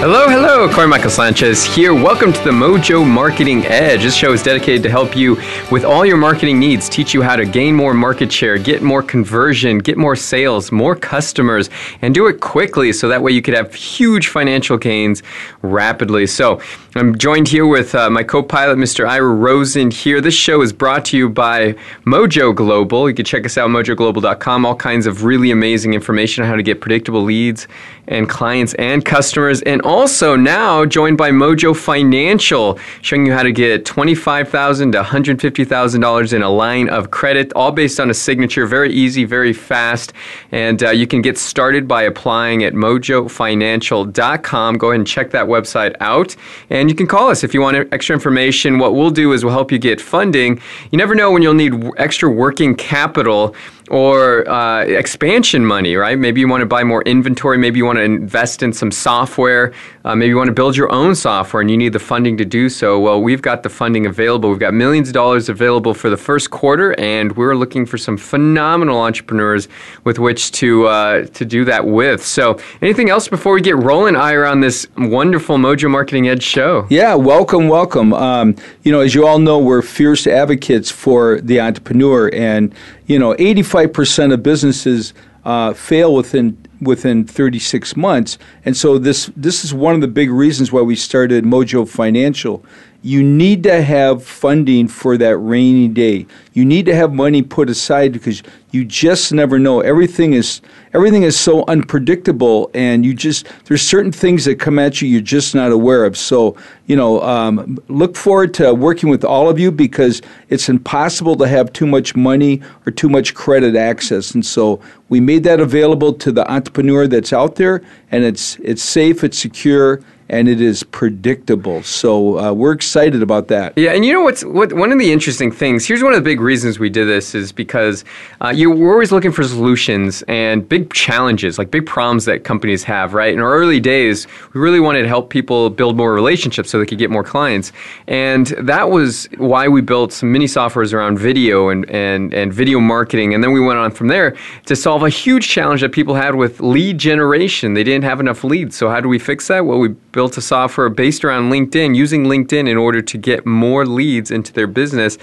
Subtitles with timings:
[0.00, 1.92] Hello, hello, Corey Michael Sanchez here.
[1.92, 4.04] Welcome to the Mojo Marketing Edge.
[4.04, 5.34] This show is dedicated to help you
[5.72, 9.02] with all your marketing needs, teach you how to gain more market share, get more
[9.02, 11.68] conversion, get more sales, more customers,
[12.00, 15.24] and do it quickly so that way you could have huge financial gains
[15.62, 16.28] rapidly.
[16.28, 16.60] So,
[16.98, 19.06] I'm joined here with uh, my co pilot, Mr.
[19.06, 20.20] Ira Rosen, here.
[20.20, 21.74] This show is brought to you by
[22.04, 23.08] Mojo Global.
[23.08, 24.66] You can check us out, mojoglobal.com.
[24.66, 27.68] All kinds of really amazing information on how to get predictable leads
[28.08, 29.62] and clients and customers.
[29.62, 36.32] And also now joined by Mojo Financial, showing you how to get 25,000 to $150,000
[36.34, 38.66] in a line of credit, all based on a signature.
[38.66, 40.12] Very easy, very fast.
[40.52, 44.78] And uh, you can get started by applying at mojofinancial.com.
[44.78, 46.36] Go ahead and check that website out.
[46.68, 48.78] And you can call us if you want extra information.
[48.78, 50.60] What we'll do is we'll help you get funding.
[50.90, 53.56] You never know when you'll need extra working capital
[53.90, 56.18] or uh, expansion money, right?
[56.18, 57.58] Maybe you want to buy more inventory.
[57.58, 59.72] Maybe you want to invest in some software.
[60.04, 62.44] Uh, maybe you want to build your own software and you need the funding to
[62.44, 62.98] do so.
[62.98, 64.50] Well, we've got the funding available.
[64.50, 68.16] We've got millions of dollars available for the first quarter, and we're looking for some
[68.16, 69.68] phenomenal entrepreneurs
[70.04, 72.24] with which to uh, to do that with.
[72.24, 76.86] So, anything else before we get rolling, Ira, on this wonderful Mojo Marketing Edge show?
[76.90, 78.12] Yeah, welcome, welcome.
[78.12, 82.74] Um, you know, as you all know, we're fierce advocates for the entrepreneur, and
[83.08, 85.14] you know, 85% of businesses
[85.44, 88.38] uh, fail within within 36 months.
[88.64, 92.64] And so this this is one of the big reasons why we started Mojo Financial.
[93.00, 96.26] You need to have funding for that rainy day.
[96.52, 98.42] You need to have money put aside because
[98.72, 99.80] you just never know.
[99.80, 100.60] Everything is
[100.94, 105.20] everything is so unpredictable, and you just there's certain things that come at you you're
[105.20, 106.16] just not aware of.
[106.16, 106.56] So
[106.86, 111.46] you know, um, look forward to working with all of you because it's impossible to
[111.46, 116.12] have too much money or too much credit access, and so we made that available
[116.12, 120.00] to the entrepreneur that's out there, and it's it's safe, it's secure,
[120.30, 121.82] and it is predictable.
[121.82, 123.72] So uh, we're excited about that.
[123.76, 125.86] Yeah, and you know what's what one of the interesting things.
[125.86, 128.04] Here's one of the big reasons we did this is because
[128.40, 132.84] uh, you we're always looking for solutions and big challenges, like big problems that companies
[132.84, 133.14] have.
[133.14, 136.78] Right in our early days, we really wanted to help people build more relationships so
[136.78, 137.72] they could get more clients,
[138.06, 142.80] and that was why we built some mini softwares around video and and and video
[142.80, 144.36] marketing, and then we went on from there
[144.66, 147.74] to solve a huge challenge that people had with lead generation.
[147.74, 149.64] They didn't have enough leads, so how do we fix that?
[149.64, 153.86] Well, we built a software based around LinkedIn, using LinkedIn in order to get more
[153.86, 155.16] leads into their business.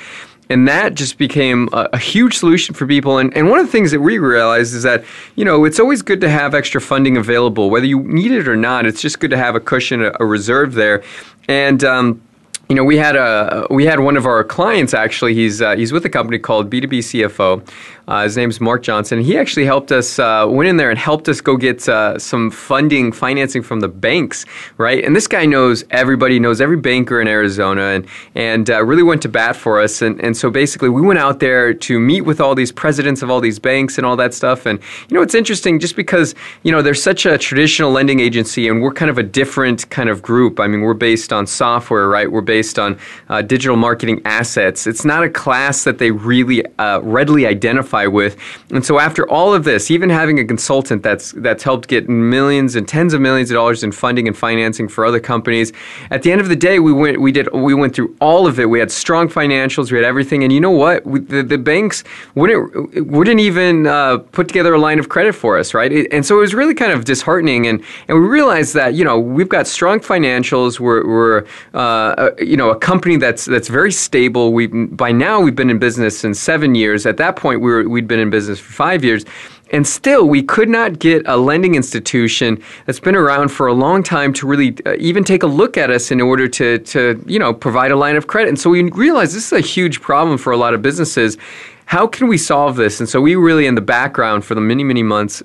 [0.50, 3.17] And that just became a, a, huge solution for people.
[3.17, 5.03] And, and one of the things that we realized is that,
[5.35, 8.56] you know, it's always good to have extra funding available, whether you need it or
[8.56, 8.85] not.
[8.85, 11.03] It's just good to have a cushion, a, a reserve there.
[11.50, 12.22] And, um,
[12.69, 15.33] you know, we had a we had one of our clients actually.
[15.33, 17.67] He's uh, he's with a company called B2B CFO.
[18.07, 19.19] Uh, his name's Mark Johnson.
[19.19, 22.51] He actually helped us uh, went in there and helped us go get uh, some
[22.51, 24.45] funding, financing from the banks,
[24.77, 25.03] right?
[25.03, 29.23] And this guy knows everybody, knows every banker in Arizona, and and uh, really went
[29.23, 30.03] to bat for us.
[30.03, 33.31] And and so basically, we went out there to meet with all these presidents of
[33.31, 34.67] all these banks and all that stuff.
[34.67, 34.79] And
[35.09, 38.83] you know, it's interesting just because you know there's such a traditional lending agency, and
[38.83, 40.59] we're kind of a different kind of group.
[40.59, 42.31] I mean, we're based on software, right?
[42.31, 43.00] We're based on
[43.30, 44.85] uh, digital marketing assets.
[44.85, 48.38] It's not a class that they really uh, readily identify identify with.
[48.71, 52.75] And so after all of this, even having a consultant that's that's helped get millions
[52.75, 55.71] and tens of millions of dollars in funding and financing for other companies,
[56.12, 58.59] at the end of the day, we went we did we went through all of
[58.59, 58.69] it.
[58.69, 61.06] We had strong financials, we had everything, and you know what?
[61.06, 62.03] We, the, the banks
[62.36, 65.92] wouldn't wouldn't even uh, put together a line of credit for us, right?
[65.92, 69.03] It, and so it was really kind of disheartening, and and we realized that you
[69.03, 70.80] know we've got strong financials.
[70.80, 74.53] We're, we're uh, you know a company that's that's very stable.
[74.53, 77.06] We by now we've been in business in seven years.
[77.06, 79.25] At that point, we were we'd been in business for five years,
[79.71, 84.03] And still, we could not get a lending institution that's been around for a long
[84.03, 87.39] time to really uh, even take a look at us in order to, to, you
[87.39, 88.49] know, provide a line of credit.
[88.49, 91.37] And so we realized this is a huge problem for a lot of businesses.
[91.85, 92.99] How can we solve this?
[92.99, 95.41] And so we really, in the background for the many, many months,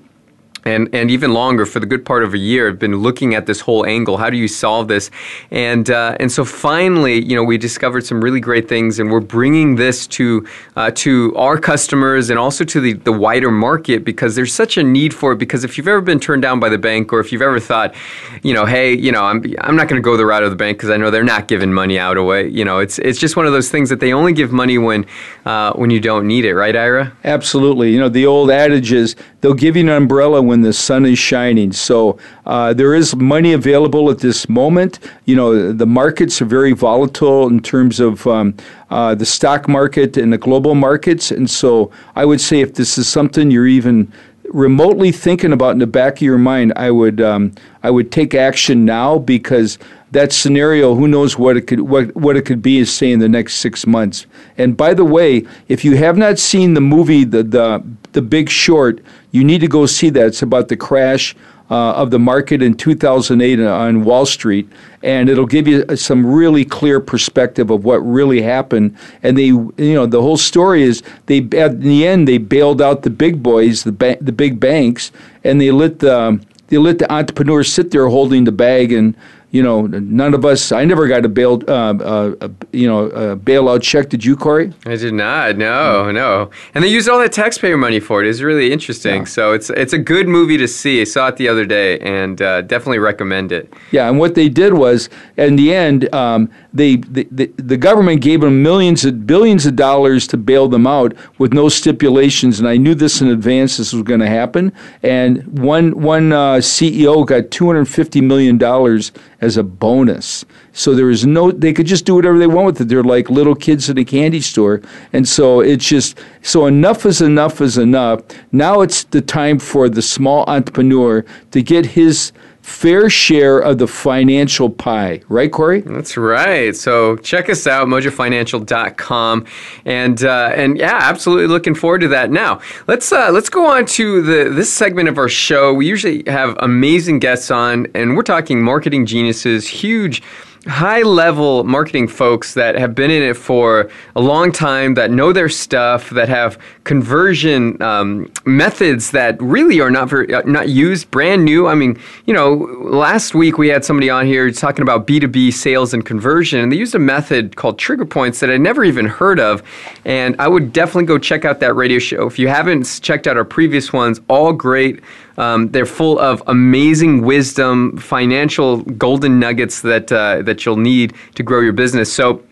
[0.65, 3.45] and and even longer for the good part of a year have been looking at
[3.45, 4.17] this whole angle.
[4.17, 5.11] How do you solve this?
[5.49, 9.19] And uh, and so finally you know we discovered some really great things and we're
[9.19, 14.35] bringing this to uh, to our customers and also to the, the wider market because
[14.35, 15.37] there's such a need for it.
[15.37, 17.95] Because if you've ever been turned down by the bank or if you've ever thought
[18.43, 20.55] you know hey you know I'm, I'm not going to go the route of the
[20.55, 23.35] bank because I know they're not giving money out away you know it's it's just
[23.35, 25.05] one of those things that they only give money when
[25.45, 26.55] uh, when you don't need it.
[26.55, 27.15] Right Ira?
[27.23, 27.91] Absolutely.
[27.91, 31.17] You know the old adage is they'll give you an umbrella when the sun is
[31.17, 31.71] shining.
[31.71, 34.99] So uh, there is money available at this moment.
[35.23, 38.53] You know, the markets are very volatile in terms of um,
[38.89, 41.31] uh, the stock market and the global markets.
[41.31, 44.11] And so I would say if this is something you're even
[44.49, 48.35] remotely thinking about in the back of your mind, I would um, I would take
[48.35, 49.79] action now because
[50.11, 53.19] that scenario, who knows what it could what, what it could be is say in
[53.19, 54.25] the next six months.
[54.57, 58.49] And by the way, if you have not seen the movie the the the Big
[58.49, 58.99] Short,
[59.31, 60.27] you need to go see that.
[60.27, 61.35] It's about the crash
[61.69, 64.69] uh, of the market in 2008 on Wall Street,
[65.03, 68.97] and it'll give you some really clear perspective of what really happened.
[69.23, 73.03] And they, you know, the whole story is they at the end they bailed out
[73.03, 75.13] the big boys, the ba- the big banks,
[75.45, 79.15] and they let the they let the entrepreneurs sit there holding the bag and
[79.51, 80.71] you know, none of us.
[80.71, 84.09] I never got a bail, uh, uh, you know, a bailout check.
[84.09, 84.73] Did you, Corey?
[84.85, 85.57] I did not.
[85.57, 86.13] No, mm.
[86.13, 86.49] no.
[86.73, 88.29] And they used all that taxpayer money for it.
[88.29, 89.21] It's really interesting.
[89.21, 89.25] Yeah.
[89.25, 91.01] So it's it's a good movie to see.
[91.01, 93.71] I saw it the other day, and uh, definitely recommend it.
[93.91, 98.21] Yeah, and what they did was, in the end, um, they the, the, the government
[98.21, 102.59] gave them millions of billions of dollars to bail them out with no stipulations.
[102.59, 103.77] And I knew this in advance.
[103.77, 104.71] This was going to happen.
[105.03, 110.45] And one one uh, CEO got two hundred fifty million dollars as a bonus.
[110.71, 112.87] So there is no, they could just do whatever they want with it.
[112.87, 114.81] They're like little kids in a candy store.
[115.11, 118.21] And so it's just, so enough is enough is enough.
[118.51, 122.31] Now it's the time for the small entrepreneur to get his
[122.61, 125.21] fair share of the financial pie.
[125.27, 125.81] Right, Corey?
[125.81, 126.75] That's right.
[126.75, 129.45] So check us out, mojofinancial.com.
[129.85, 132.31] And, uh, and yeah, absolutely looking forward to that.
[132.31, 135.73] Now, let's, uh, let's go on to the, this segment of our show.
[135.73, 140.21] We usually have amazing guests on, and we're talking marketing geniuses, huge
[140.67, 145.33] high level marketing folks that have been in it for a long time, that know
[145.33, 151.09] their stuff, that have conversion um, methods that really are not very, uh, not used,
[151.09, 151.67] brand new.
[151.67, 155.95] I mean, you know, last week we had somebody on here talking about B2B sales
[155.95, 159.39] and conversion, and they used a method called trigger points that I never even heard
[159.39, 159.63] of.
[160.05, 162.27] And I would definitely go check out that radio show.
[162.27, 165.01] If you haven't checked out our previous ones, all great.
[165.41, 171.41] Um, they're full of amazing wisdom, financial golden nuggets that uh, that you'll need to
[171.41, 172.13] grow your business.
[172.13, 172.43] So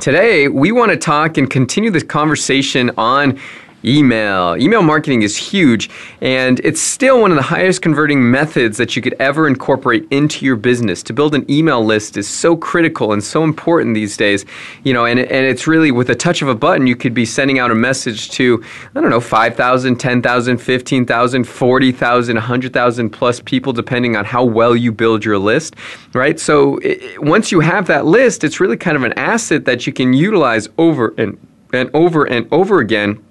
[0.00, 3.40] today we want to talk and continue this conversation on
[3.84, 4.56] email.
[4.56, 5.90] Email marketing is huge,
[6.20, 10.44] and it's still one of the highest converting methods that you could ever incorporate into
[10.44, 11.02] your business.
[11.04, 14.44] To build an email list is so critical and so important these days.
[14.84, 17.24] You know, and, and it's really with a touch of a button, you could be
[17.24, 18.64] sending out a message to,
[18.94, 24.92] I don't know, 5,000, 10,000, 15,000, 40,000, 100,000 plus people, depending on how well you
[24.92, 25.76] build your list,
[26.12, 26.38] right?
[26.40, 29.92] So it, once you have that list, it's really kind of an asset that you
[29.92, 31.38] can utilize over and,
[31.72, 33.22] and over and over again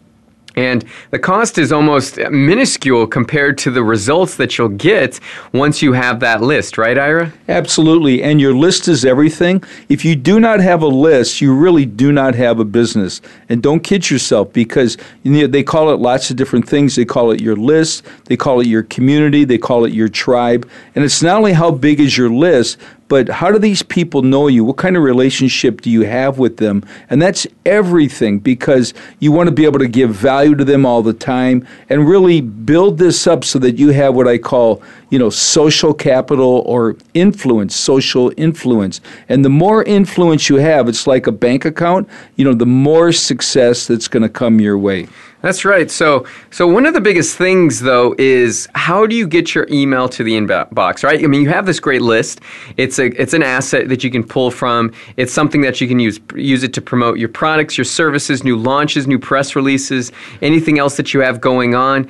[0.55, 5.19] and the cost is almost minuscule compared to the results that you'll get
[5.53, 7.33] once you have that list, right, Ira?
[7.49, 8.23] Absolutely.
[8.23, 9.63] And your list is everything.
[9.89, 13.21] If you do not have a list, you really do not have a business.
[13.49, 16.95] And don't kid yourself because they call it lots of different things.
[16.95, 20.69] They call it your list, they call it your community, they call it your tribe.
[20.95, 24.47] And it's not only how big is your list, but how do these people know
[24.47, 24.65] you?
[24.65, 26.83] What kind of relationship do you have with them?
[27.09, 31.03] And that's everything because you want to be able to give value to them all
[31.03, 34.81] the time and really build this up so that you have what I call,
[35.11, 39.01] you know, social capital or influence, social influence.
[39.29, 43.11] And the more influence you have, it's like a bank account, you know, the more
[43.11, 45.07] success that's going to come your way.
[45.45, 45.91] That's right.
[45.91, 50.09] So, so one of the biggest things though is how do you get your email
[50.09, 51.23] to the inbox, right?
[51.23, 52.41] I mean, you have this great list.
[52.77, 54.91] It's a it's an asset that you can pull from.
[55.17, 58.57] It's something that you can use use it to promote your products, your services, new
[58.57, 60.11] launches, new press releases,
[60.41, 62.09] anything else that you have going on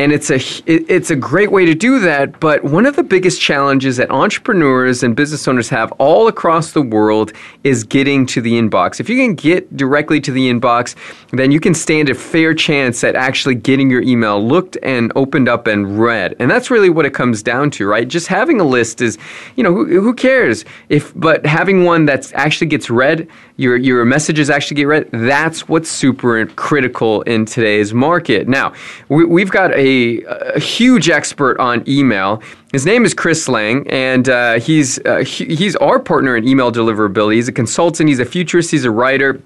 [0.00, 2.40] and it's a it's a great way to do that.
[2.40, 6.80] But one of the biggest challenges that entrepreneurs and business owners have all across the
[6.80, 8.98] world is getting to the inbox.
[8.98, 10.94] If you can get directly to the inbox,
[11.32, 15.50] then you can stand a fair chance at actually getting your email looked and opened
[15.50, 16.34] up and read.
[16.38, 18.08] And that's really what it comes down to, right?
[18.08, 19.18] Just having a list is,
[19.56, 23.28] you know, who, who cares if, but having one that actually gets read,
[23.60, 25.10] your your messages actually get read.
[25.12, 28.48] That's what's super critical in today's market.
[28.48, 28.72] Now,
[29.10, 32.42] we, have got a, a, huge expert on email.
[32.72, 37.34] His name is Chris Lang, and uh, he's uh, he's our partner in email deliverability.
[37.34, 38.08] He's a consultant.
[38.08, 38.70] He's a futurist.
[38.70, 39.40] He's a writer.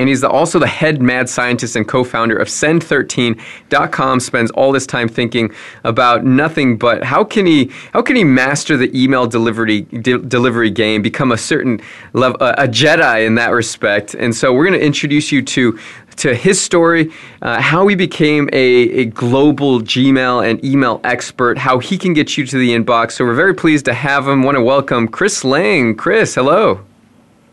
[0.00, 4.20] And he's the, also the head mad scientist and co-founder of Send13.com.
[4.20, 5.52] Spends all this time thinking
[5.84, 10.70] about nothing but how can he how can he master the email delivery de- delivery
[10.70, 11.82] game, become a certain
[12.14, 14.14] level, a Jedi in that respect.
[14.14, 15.78] And so we're going to introduce you to
[16.16, 21.78] to his story, uh, how he became a, a global Gmail and email expert, how
[21.78, 23.12] he can get you to the inbox.
[23.12, 24.44] So we're very pleased to have him.
[24.44, 25.94] Want to welcome Chris Lang.
[25.94, 26.80] Chris, hello.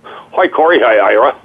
[0.06, 0.80] Hi, Corey.
[0.80, 1.38] Hi, Ira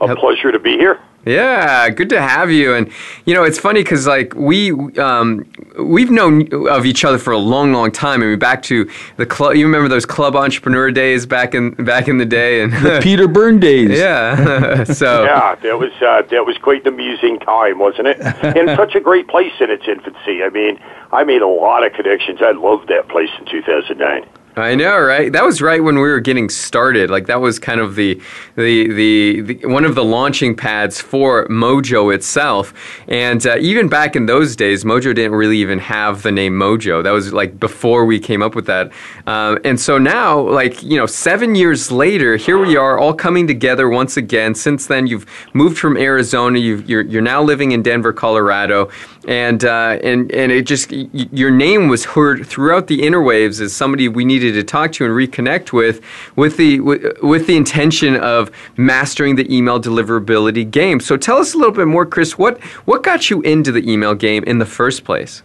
[0.00, 1.00] a pleasure to be here.
[1.28, 2.74] Yeah, good to have you.
[2.74, 2.90] And
[3.26, 5.44] you know, it's funny because like we um,
[5.78, 8.22] we've known of each other for a long, long time.
[8.22, 9.56] I mean, back to the club.
[9.56, 13.28] You remember those club entrepreneur days back in back in the day, and the Peter
[13.28, 13.98] Byrne days.
[13.98, 14.84] Yeah.
[14.84, 18.20] so yeah, that was uh, that was quite an amusing time, wasn't it?
[18.20, 20.42] and such a great place in its infancy.
[20.42, 20.78] I mean,
[21.12, 22.40] I made a lot of connections.
[22.40, 24.26] I loved that place in 2009.
[24.60, 25.32] I know, right?
[25.32, 27.10] That was right when we were getting started.
[27.10, 28.20] Like that was kind of the,
[28.56, 32.74] the the, the one of the launching pads for Mojo itself.
[33.08, 37.02] And uh, even back in those days, Mojo didn't really even have the name Mojo.
[37.02, 38.92] That was like before we came up with that.
[39.26, 43.46] Um, and so now, like you know, seven years later, here we are, all coming
[43.46, 44.54] together once again.
[44.54, 46.58] Since then, you've moved from Arizona.
[46.58, 48.90] you you're, you're now living in Denver, Colorado,
[49.28, 54.08] and uh, and and it just your name was heard throughout the interwaves as somebody
[54.08, 56.00] we needed to talk to and reconnect with,
[56.34, 60.98] with the with, the intention of mastering the email deliverability game.
[60.98, 62.38] So tell us a little bit more, Chris.
[62.38, 65.42] What what got you into the email game in the first place?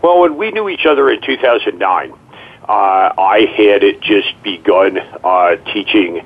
[0.00, 2.16] Well, when we knew each other in 2009, uh,
[2.68, 6.24] I had it just begun uh, teaching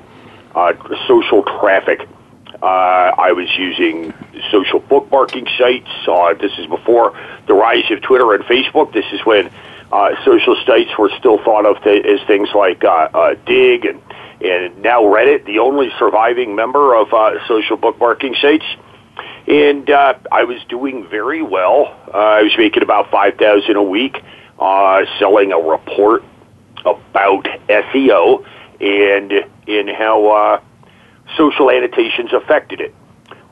[0.53, 0.73] uh,
[1.07, 2.07] social traffic.
[2.65, 4.11] Uh, I was using
[4.49, 5.87] social bookmarking sites.
[6.07, 8.91] Uh, this is before the rise of Twitter and Facebook.
[8.91, 9.51] This is when
[9.91, 14.01] uh, social sites were still thought of th- as things like uh, uh, Digg and
[14.41, 18.65] and now Reddit, the only surviving member of uh, social bookmarking sites.
[19.47, 21.95] And I was doing very well.
[22.11, 24.23] I was making about five thousand a week,
[24.57, 26.23] selling a report
[26.79, 28.43] about SEO
[28.81, 29.31] and
[29.67, 30.63] in how
[31.37, 32.95] social annotations affected it.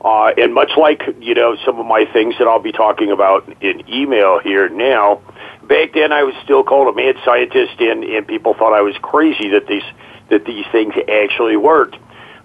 [0.04, 3.50] Uh, and much like you know some of my things that I'll be talking about
[3.62, 5.22] in email here now,
[5.62, 8.94] back then I was still called a mad scientist, and, and people thought I was
[8.98, 9.82] crazy that these
[10.28, 11.96] that these things actually worked.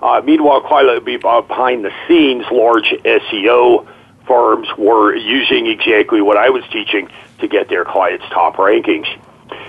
[0.02, 3.86] Uh, meanwhile, quite uh, behind the scenes, large SEO
[4.26, 7.10] firms were using exactly what I was teaching
[7.40, 9.08] to get their clients' top rankings.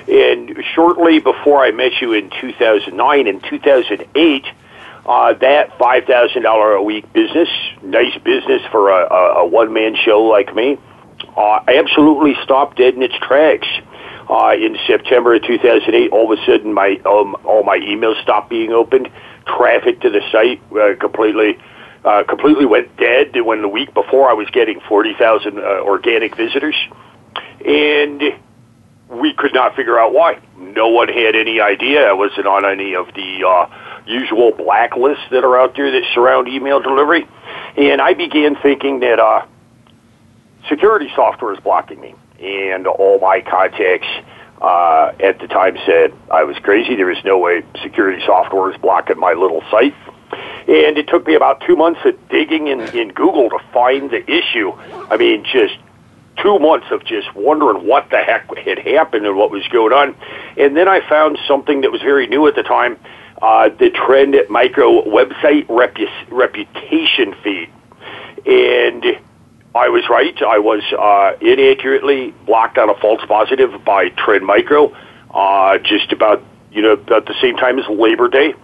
[0.06, 4.46] And shortly before I met you in 2009 and 2008,
[5.06, 7.48] uh, that $5,000 a week business,
[7.82, 10.78] nice business for a, a, a one man show like me,
[11.36, 13.68] uh, absolutely stopped dead in its tracks.
[14.28, 18.48] Uh, in September of 2008, all of a sudden, my um, all my emails stopped
[18.48, 19.10] being opened.
[19.44, 21.58] Traffic to the site uh, completely
[22.04, 23.32] uh, completely went dead.
[23.40, 26.76] When the week before, I was getting 40,000 uh, organic visitors,
[27.66, 28.22] and
[29.08, 30.38] we could not figure out why.
[30.56, 32.06] No one had any idea.
[32.06, 33.66] I wasn't on any of the uh,
[34.06, 37.26] usual blacklists that are out there that surround email delivery,
[37.76, 39.18] and I began thinking that.
[39.18, 39.46] Uh,
[40.68, 42.14] security software is blocking me.
[42.40, 44.08] And all my contacts
[44.60, 46.96] uh, at the time said I was crazy.
[46.96, 49.94] There was no way security software is blocking my little site.
[50.68, 54.22] And it took me about two months of digging in, in Google to find the
[54.30, 54.72] issue.
[55.10, 55.76] I mean, just
[56.40, 60.14] two months of just wondering what the heck had happened and what was going on.
[60.56, 62.98] And then I found something that was very new at the time,
[63.42, 67.70] uh, the Trend Micro website repu- reputation feed.
[68.46, 69.04] And
[69.74, 70.36] I was right.
[70.42, 74.94] I was uh, inaccurately blocked on a false positive by Trend Micro
[75.32, 76.42] uh, just about
[76.72, 78.54] you know at the same time as Labor Day.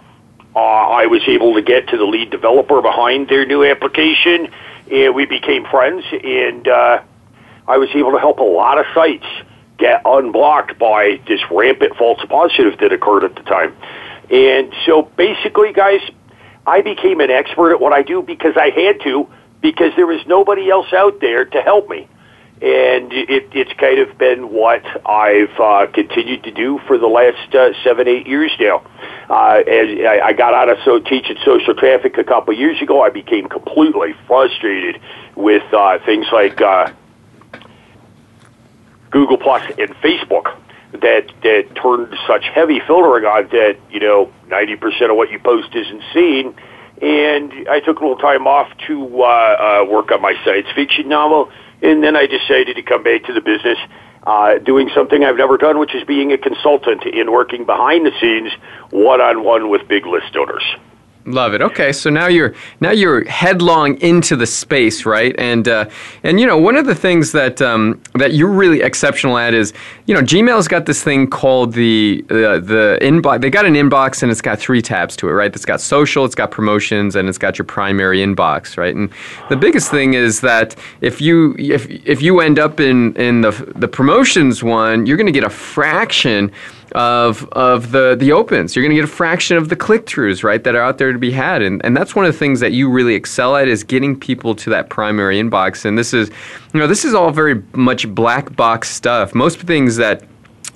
[0.54, 4.48] Uh, I was able to get to the lead developer behind their new application,
[4.90, 6.02] and we became friends.
[6.10, 7.02] And uh,
[7.68, 9.26] I was able to help a lot of sites
[9.78, 13.76] get unblocked by this rampant false positive that occurred at the time.
[14.30, 16.00] And so basically, guys,
[16.66, 19.28] I became an expert at what I do because I had to
[19.60, 22.08] because there was nobody else out there to help me.
[22.62, 27.54] and it, it's kind of been what I've uh, continued to do for the last
[27.54, 28.82] uh, seven, eight years now.
[29.28, 32.80] Uh, as I, I got out of so teaching social traffic a couple of years
[32.80, 35.00] ago, I became completely frustrated
[35.34, 36.92] with uh, things like uh,
[39.10, 40.56] Google Plus and Facebook
[40.92, 45.38] that that turned such heavy filtering on that you know ninety percent of what you
[45.38, 46.54] post isn't seen.
[47.02, 51.08] And I took a little time off to uh, uh, work on my science fiction
[51.08, 51.50] novel
[51.82, 53.78] and then I decided to come back to the business,
[54.26, 58.12] uh, doing something I've never done, which is being a consultant in working behind the
[58.20, 58.52] scenes,
[58.90, 60.64] one on one with big list owners.
[61.26, 61.60] Love it.
[61.60, 65.34] Okay, so now you're now you're headlong into the space, right?
[65.38, 65.88] And uh,
[66.22, 69.72] and you know one of the things that um, that you're really exceptional at is
[70.06, 73.40] you know Gmail's got this thing called the uh, the inbox.
[73.40, 75.52] They got an inbox and it's got three tabs to it, right?
[75.52, 78.94] It's got social, it's got promotions, and it's got your primary inbox, right?
[78.94, 79.10] And
[79.48, 83.50] the biggest thing is that if you if if you end up in in the
[83.74, 86.52] the promotions one, you're going to get a fraction
[86.96, 88.74] of of the the opens.
[88.74, 91.12] You're going to get a fraction of the click throughs, right, that are out there
[91.12, 93.68] to be had, and and that's one of the things that you really excel at
[93.68, 95.84] is getting people to that primary inbox.
[95.84, 96.30] And this is,
[96.72, 99.34] you know, this is all very much black box stuff.
[99.34, 100.22] Most things that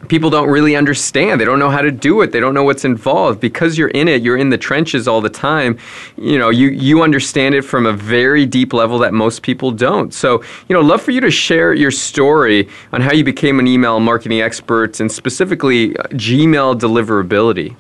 [0.09, 1.41] people don't really understand.
[1.41, 2.33] They don't know how to do it.
[2.33, 3.41] They don't know what's involved.
[3.41, 5.79] Because you're in it, you're in the trenches all the time.
[6.17, 10.13] You know, you, you understand it from a very deep level that most people don't.
[10.13, 13.67] So, you know, love for you to share your story on how you became an
[13.67, 17.77] email marketing expert and specifically uh, Gmail deliverability.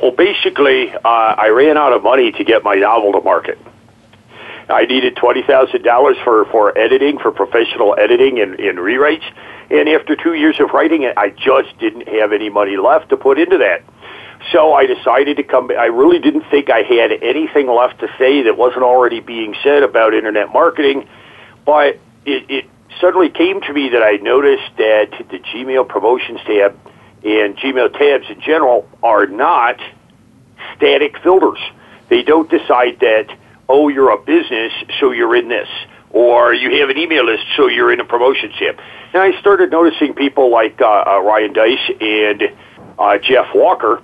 [0.00, 3.58] Well, basically, uh, I ran out of money to get my novel to market.
[4.68, 9.24] I needed twenty thousand dollars for for editing, for professional editing and, and rewrites
[9.70, 13.16] and after two years of writing it, I just didn't have any money left to
[13.16, 13.82] put into that.
[14.52, 15.70] So I decided to come.
[15.70, 19.82] I really didn't think I had anything left to say that wasn't already being said
[19.82, 21.08] about internet marketing,
[21.66, 22.64] but it, it
[23.00, 26.78] suddenly came to me that I noticed that the Gmail promotions tab
[27.24, 29.80] and Gmail tabs in general are not
[30.76, 31.58] static filters.
[32.08, 33.36] They don't decide that,
[33.68, 35.68] oh, you're a business, so you're in this
[36.10, 38.78] or you have an email list, so you're in a promotions tab.
[39.12, 42.42] And I started noticing people like uh, uh, Ryan Deiss and
[42.98, 44.02] uh, Jeff Walker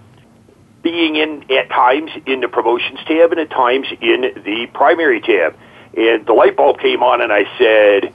[0.83, 5.57] being in at times in the promotions tab and at times in the primary tab.
[5.97, 8.13] And the light bulb came on, and I said,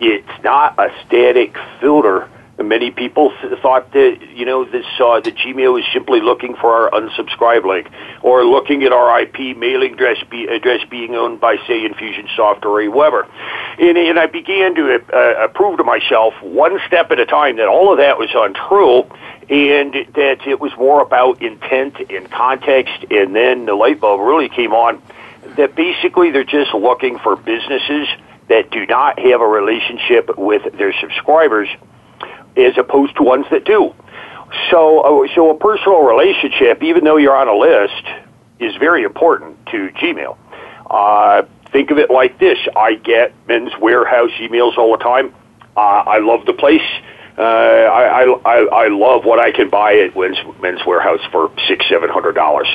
[0.00, 5.72] "It's not a static filter." Many people thought that you know this uh, the Gmail
[5.74, 7.88] was simply looking for our unsubscribe link
[8.20, 12.80] or looking at our IP mailing address, be, address being owned by say Infusionsoft or
[12.82, 13.28] AWeber,
[13.78, 17.68] and, and I began to uh, prove to myself one step at a time that
[17.68, 19.02] all of that was untrue,
[19.48, 24.48] and that it was more about intent and context, and then the light bulb really
[24.48, 25.00] came on
[25.56, 28.08] that basically they're just looking for businesses
[28.48, 31.68] that do not have a relationship with their subscribers
[32.58, 33.94] as opposed to ones that do.
[34.70, 38.04] So, uh, so a personal relationship, even though you're on a list,
[38.58, 40.36] is very important to Gmail.
[40.90, 45.34] Uh, think of it like this: I get Men's Wearhouse emails all the time.
[45.76, 46.82] Uh, I love the place.
[47.36, 51.86] Uh, I, I I love what I can buy at Men's, Men's Wearhouse for six
[51.88, 52.68] seven hundred dollars.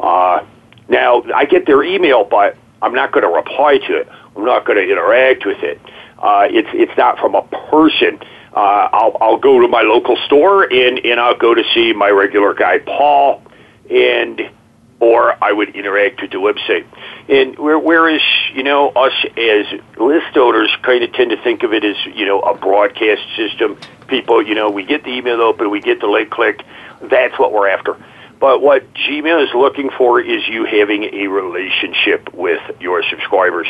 [0.00, 0.44] Uh,
[0.88, 4.08] now I get their email, but I'm not going to reply to it.
[4.36, 5.80] I'm not going to interact with it.
[6.18, 8.20] Uh, it's it's not from a person
[8.56, 12.08] uh, I'll, I'll go to my local store and, and I'll go to see my
[12.08, 13.42] regular guy, Paul,
[13.90, 14.50] and
[14.98, 16.86] or I would interact with the website.
[17.28, 18.22] And whereas,
[18.54, 19.66] you know, us as
[19.98, 23.78] list owners kind of tend to think of it as, you know, a broadcast system.
[24.06, 26.62] People, you know, we get the email open, we get the link clicked.
[27.02, 28.02] That's what we're after.
[28.40, 33.66] But what Gmail is looking for is you having a relationship with your subscribers.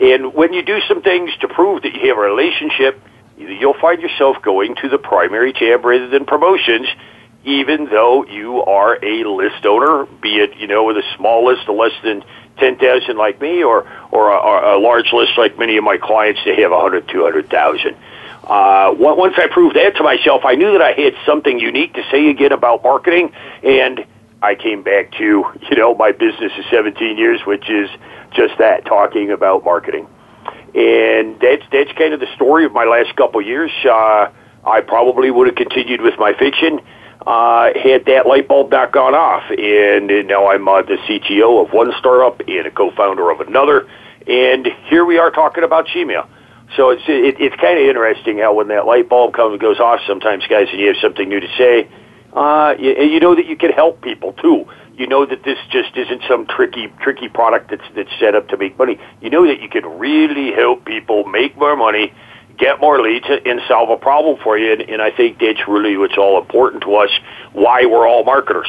[0.00, 3.00] And when you do some things to prove that you have a relationship,
[3.40, 6.86] you'll find yourself going to the primary tab rather than promotions,
[7.44, 11.68] even though you are a list owner, be it, you know, with a small list
[11.68, 12.22] of less than
[12.58, 16.60] 10,000 like me or, or a, a large list like many of my clients, they
[16.60, 17.96] have 100, 200,000.
[18.42, 22.02] Uh, once I proved that to myself, I knew that I had something unique to
[22.10, 24.04] say again about marketing, and
[24.42, 27.88] I came back to, you know, my business of 17 years, which is
[28.32, 30.08] just that, talking about marketing
[30.74, 33.70] and that's that's kind of the story of my last couple of years.
[33.84, 34.30] Uh,
[34.64, 36.80] I probably would have continued with my fiction
[37.26, 39.50] uh, had that light bulb not gone off.
[39.50, 43.88] And, and now I'm uh, the CTO of one startup and a co-founder of another,
[44.26, 46.26] and here we are talking about Gmail.
[46.76, 50.00] So it's it, it's kind of interesting how when that light bulb comes goes off,
[50.06, 51.88] sometimes guys, and you have something new to say,
[52.32, 54.66] uh, you, you know that you can help people too
[54.96, 58.58] you know that this just isn't some tricky tricky product that's that's set up to
[58.58, 58.98] make money.
[59.22, 62.12] You know that you can really help people make more money
[62.60, 64.72] get more leads and solve a problem for you.
[64.72, 67.10] And, and I think that's really what's all important to us,
[67.52, 68.68] why we're all marketers.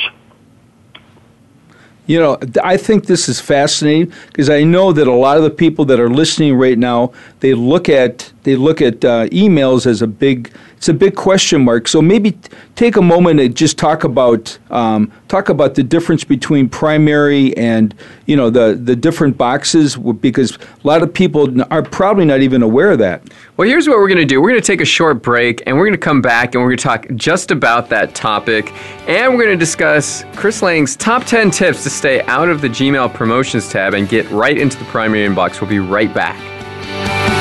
[2.08, 5.52] You know, I think this is fascinating because I know that a lot of the
[5.52, 10.02] people that are listening right now, they look at they look at uh, emails as
[10.02, 11.88] a big it's a big question mark.
[11.88, 12.36] So maybe
[12.76, 17.94] take a moment and just talk about um, talk about the difference between primary and
[18.26, 22.64] you know the the different boxes because a lot of people are probably not even
[22.64, 23.22] aware of that.
[23.58, 24.42] Well, here's what we're going to do.
[24.42, 26.70] We're going to take a short break and we're going to come back and we're
[26.70, 28.74] going to talk just about that topic
[29.08, 32.70] and we're going to discuss Chris Lang's top 10 tips to stay out of the
[32.70, 35.62] Gmail promotions tab and get right into the primary inbox.
[35.62, 37.41] We'll be right back.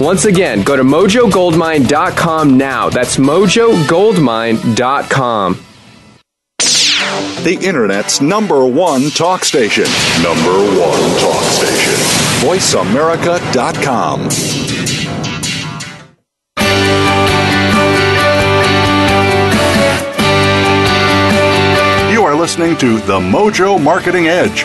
[0.00, 2.88] Once again, go to mojogoldmine.com now.
[2.88, 5.64] That's mojogoldmine.com.
[7.44, 9.84] The Internet's number one talk station.
[10.22, 11.92] Number one talk station.
[12.40, 14.20] VoiceAmerica.com.
[22.10, 24.64] You are listening to The Mojo Marketing Edge.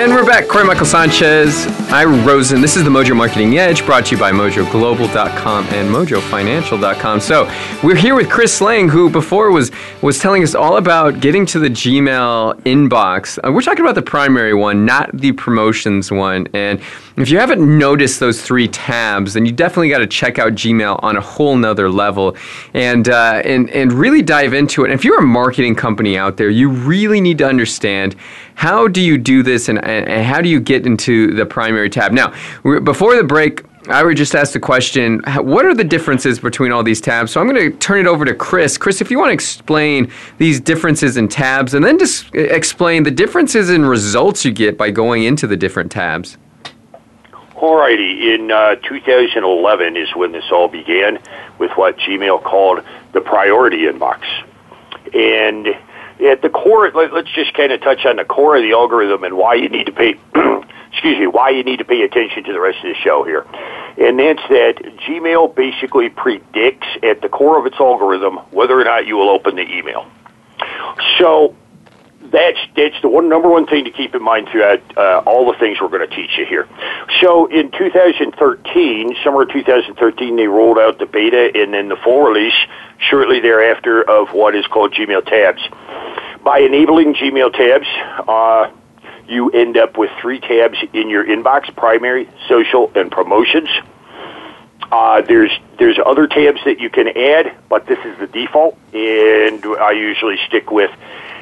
[0.00, 0.48] And we're back.
[0.48, 2.62] Corey Michael Sanchez, Ira Rosen.
[2.62, 7.20] This is the Mojo Marketing Edge brought to you by mojoglobal.com and mojofinancial.com.
[7.20, 7.44] So
[7.82, 11.58] we're here with Chris Lang, who before was was telling us all about getting to
[11.58, 13.38] the Gmail inbox.
[13.46, 16.48] Uh, we're talking about the primary one, not the promotions one.
[16.54, 16.80] And
[17.18, 20.98] if you haven't noticed those three tabs, then you definitely got to check out Gmail
[21.02, 22.34] on a whole nother level
[22.72, 24.90] and, uh, and, and really dive into it.
[24.90, 28.16] And if you're a marketing company out there, you really need to understand
[28.60, 32.12] how do you do this and, and how do you get into the primary tab.
[32.12, 32.34] Now,
[32.80, 36.82] before the break, I would just ask the question what are the differences between all
[36.82, 37.32] these tabs?
[37.32, 38.76] So I'm going to turn it over to Chris.
[38.76, 43.10] Chris, if you want to explain these differences in tabs and then just explain the
[43.10, 46.36] differences in results you get by going into the different tabs.
[47.54, 51.18] Alrighty, in uh, 2011 is when this all began
[51.56, 54.20] with what Gmail called the priority inbox.
[55.14, 55.74] And
[56.22, 59.24] at the core, let, us just kind of touch on the core of the algorithm
[59.24, 60.14] and why you need to pay,
[60.92, 63.46] excuse me, why you need to pay attention to the rest of the show here.
[63.98, 69.06] And that's that Gmail basically predicts at the core of its algorithm whether or not
[69.06, 70.06] you will open the email.
[71.18, 71.54] So
[72.30, 75.58] that's that's the one number one thing to keep in mind throughout uh, all the
[75.58, 76.68] things we're going to teach you here.
[77.20, 82.22] So in 2013, summer of 2013, they rolled out the beta and then the full
[82.22, 82.54] release
[82.98, 85.62] shortly thereafter of what is called Gmail tabs.
[86.44, 87.86] By enabling Gmail tabs,
[88.28, 88.70] uh,
[89.26, 93.68] you end up with three tabs in your inbox: primary, social, and promotions.
[94.92, 99.64] Uh, there's there's other tabs that you can add, but this is the default, and
[99.64, 100.90] I usually stick with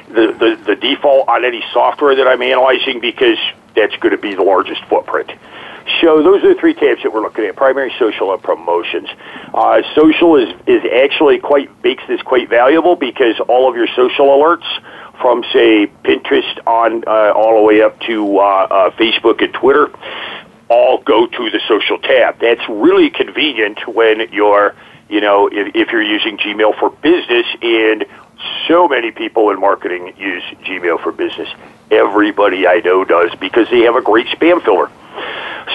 [0.09, 3.37] the, the, the default on any software that I'm analyzing because
[3.75, 5.31] that's going to be the largest footprint.
[6.01, 9.09] So those are the three tabs that we're looking at: primary, social, and promotions.
[9.53, 14.27] Uh, social is is actually quite makes this quite valuable because all of your social
[14.27, 14.67] alerts
[15.19, 19.89] from say Pinterest on uh, all the way up to uh, uh, Facebook and Twitter
[20.69, 22.39] all go to the social tab.
[22.39, 24.75] That's really convenient when you're
[25.09, 28.05] you know if, if you're using Gmail for business and
[28.67, 31.49] so many people in marketing use Gmail for business.
[31.91, 34.91] Everybody I know does because they have a great spam filter.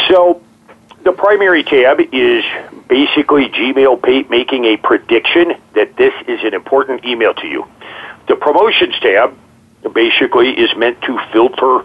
[0.08, 0.42] So
[1.02, 2.44] the primary tab is
[2.88, 7.66] basically Gmail making a prediction that this is an important email to you.
[8.28, 9.36] The promotions tab
[9.92, 11.84] basically is meant to filter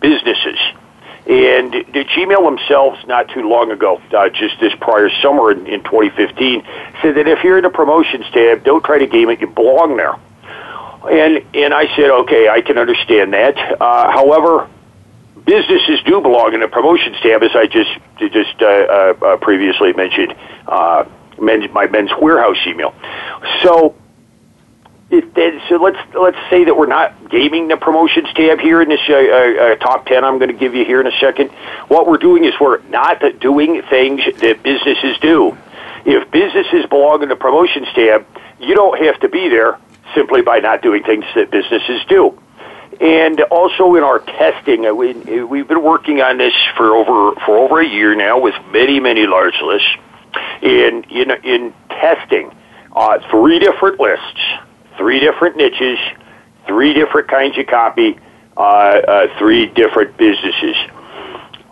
[0.00, 0.58] businesses.
[1.28, 5.82] And the Gmail themselves, not too long ago, uh, just this prior summer in, in
[5.82, 6.62] 2015,
[7.02, 9.98] said that if you're in the promotions tab, don't try to game it, you belong
[9.98, 10.14] there.
[11.04, 13.58] And and I said, okay, I can understand that.
[13.58, 14.70] Uh, however,
[15.44, 20.34] businesses do belong in the promotions tab, as I just just uh, uh, previously mentioned.
[20.66, 21.04] Uh,
[21.38, 22.94] my men's wearhouse email.
[23.62, 23.94] So.
[25.10, 29.00] It, so let's let's say that we're not gaming the promotions tab here in this
[29.08, 30.22] uh, uh, top ten.
[30.22, 31.50] I'm going to give you here in a second.
[31.88, 35.56] What we're doing is we're not doing things that businesses do.
[36.04, 38.26] If businesses belong in the promotions tab,
[38.60, 39.78] you don't have to be there
[40.14, 42.38] simply by not doing things that businesses do.
[43.00, 47.56] And also in our testing, uh, we, we've been working on this for over for
[47.56, 49.88] over a year now with many many large lists.
[50.60, 52.54] In in in testing,
[52.94, 54.40] uh, three different lists,
[54.98, 55.98] three different niches,
[56.66, 58.18] three different kinds of copy,
[58.56, 60.76] uh, uh, three different businesses.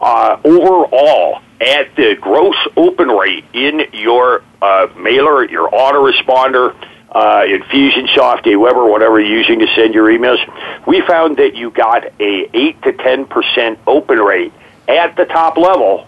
[0.01, 6.75] Uh, overall, at the gross open rate in your uh, mailer, your autoresponder,
[7.11, 10.39] uh, Infusionsoft, Aweber, whatever you're using to send your emails,
[10.87, 14.53] we found that you got a 8 to 10% open rate
[14.87, 16.07] at the top level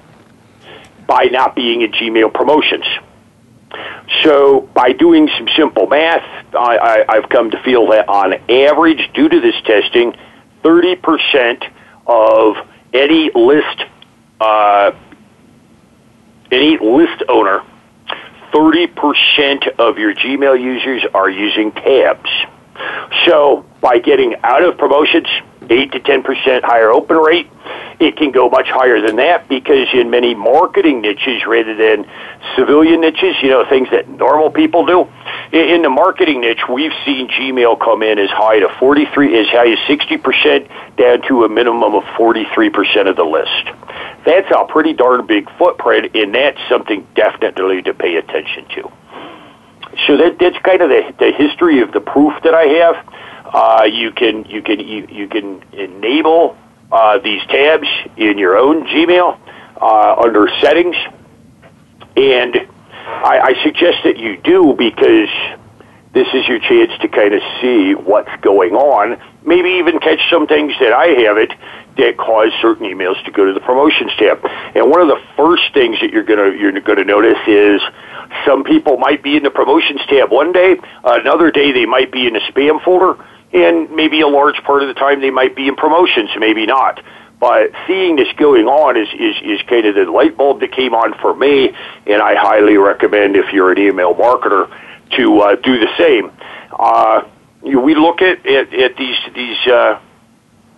[1.07, 2.85] by not being in Gmail promotions.
[4.23, 9.29] So, by doing some simple math, I, have come to feel that on average, due
[9.29, 10.15] to this testing,
[10.63, 11.71] 30%
[12.07, 12.57] of
[12.95, 13.85] any list,
[14.41, 14.93] uh,
[16.51, 17.63] any list owner
[18.53, 22.31] 30% of your Gmail users are using tabs.
[23.27, 25.27] So by getting out of promotions,
[25.71, 27.51] 8 to 10% higher open rate,
[28.01, 32.07] it can go much higher than that because in many marketing niches rather than
[32.57, 35.09] civilian niches, you know, things that normal people do.
[35.51, 39.73] In the marketing niche, we've seen Gmail come in as high to 43, as high
[39.73, 43.51] as 60% down to a minimum of 43% of the list.
[44.25, 48.93] That's a pretty darn big footprint, and that's something definitely to pay attention to.
[50.07, 52.97] So that, that's kind of the, the history of the proof that I have.
[53.49, 56.57] Uh, you can you can you, you can enable
[56.93, 59.39] uh, these tabs in your own Gmail
[59.81, 60.97] uh, under settings,
[62.17, 62.57] and
[63.07, 65.31] I, I suggest that you do because
[66.13, 69.21] this is your chance to kind of see what's going on.
[69.45, 71.53] Maybe even catch some things that I haven't
[71.97, 74.45] that cause certain emails to go to the promotions tab.
[74.75, 77.81] And one of the first things that you're gonna you're gonna notice is
[78.45, 82.27] some people might be in the promotions tab one day, another day they might be
[82.27, 83.17] in the spam folder,
[83.53, 87.01] and maybe a large part of the time they might be in promotions, maybe not.
[87.41, 90.95] But seeing this going on is, is, is kind of the light bulb that came
[90.95, 91.69] on for me,
[92.07, 94.69] and I highly recommend if you're an email marketer
[95.17, 96.33] to uh, do the same.
[96.73, 97.23] Uh,
[97.63, 100.01] we look at, at, at these these uh,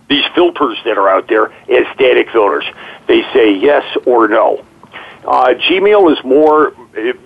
[0.07, 2.65] these filters that are out there as static filters.
[3.07, 4.63] They say yes or no.
[5.25, 6.73] Uh, Gmail is more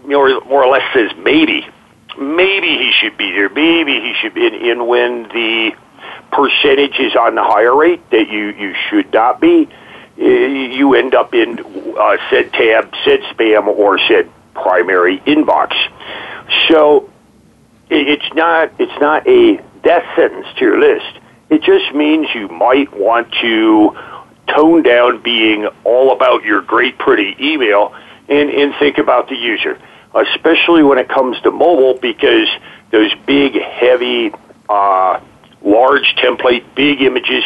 [0.06, 1.68] more more or less says maybe
[2.18, 3.50] maybe he should be there.
[3.50, 5.72] Maybe he should be in, in when the
[6.32, 9.70] percentage is on the higher rate that you, you should not be.
[10.18, 11.60] You end up in
[11.98, 15.74] uh, said tab, said spam, or said primary inbox.
[16.70, 17.10] So
[17.90, 21.20] it's not it's not a death sentence to your list.
[21.50, 23.98] It just means you might want to
[24.48, 27.94] tone down being all about your great pretty email
[28.30, 29.80] and, and think about the user
[30.16, 32.48] especially when it comes to mobile, because
[32.92, 34.32] those big, heavy,
[34.70, 35.20] uh,
[35.62, 37.44] large template, big images,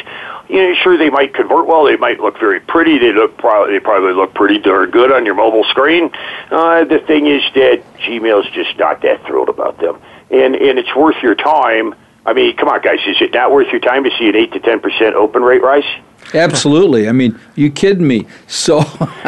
[0.47, 1.85] you know, sure they might convert well.
[1.85, 2.97] They might look very pretty.
[2.97, 6.11] They look probably they probably look pretty darn good on your mobile screen.
[6.49, 10.01] Uh, the thing is that Gmail's just not that thrilled about them,
[10.31, 11.93] and and it's worth your time
[12.25, 14.53] I mean, come on, guys, is it not worth your time to see an 8
[14.53, 15.83] to 10% open rate rise?
[16.33, 17.09] Absolutely.
[17.09, 18.27] I mean, you kidding me?
[18.47, 18.83] So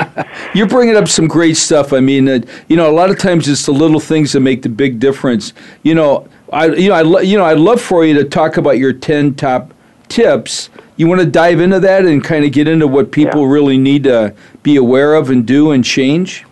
[0.53, 1.93] you're bringing up some great stuff.
[1.93, 4.61] I mean, uh, you know, a lot of times it's the little things that make
[4.61, 5.53] the big difference.
[5.83, 8.57] You know, I you know I lo- you know I'd love for you to talk
[8.57, 9.73] about your 10 top
[10.09, 10.69] tips.
[10.97, 13.53] You want to dive into that and kind of get into what people Yeah.
[13.53, 16.45] really need to be aware of and do and change?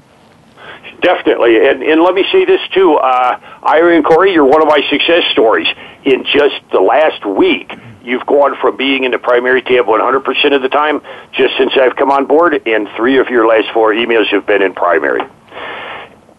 [1.02, 1.66] Definitely.
[1.68, 2.96] And, and let me say this too.
[2.96, 5.68] Uh, Ira and Corey, you're one of my success stories.
[6.06, 7.72] In just the last week,
[8.10, 11.96] you've gone from being in the primary tab 100% of the time just since I've
[11.96, 15.22] come on board, and three of your last four emails have been in primary.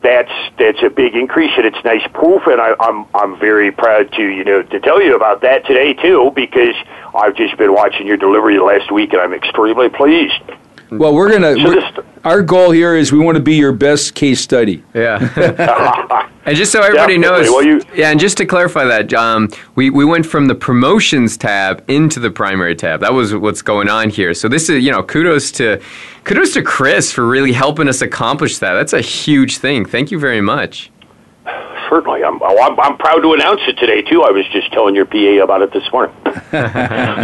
[0.03, 2.47] That's that's a big increase, and it's nice proof.
[2.47, 5.93] And I, I'm I'm very proud to you know to tell you about that today
[5.93, 6.75] too, because
[7.15, 10.41] I've just been watching your delivery last week, and I'm extremely pleased.
[10.91, 11.55] Well, we're gonna.
[11.55, 14.85] So we're- this- our goal here is we want to be your best case study.
[14.93, 15.17] Yeah.
[16.45, 17.45] and just so everybody Definitely.
[17.47, 20.55] knows, Well, you- yeah, and just to clarify that, um, we, we went from the
[20.55, 23.01] promotions tab into the primary tab.
[23.01, 24.35] That was what's going on here.
[24.35, 25.81] So this is, you know, kudos to
[26.25, 28.75] kudos to Chris for really helping us accomplish that.
[28.75, 29.87] That's a huge thing.
[29.87, 30.91] Thank you very much.
[31.91, 34.23] Certainly, I'm, oh, I'm I'm proud to announce it today too.
[34.23, 36.15] I was just telling your PA about it this morning.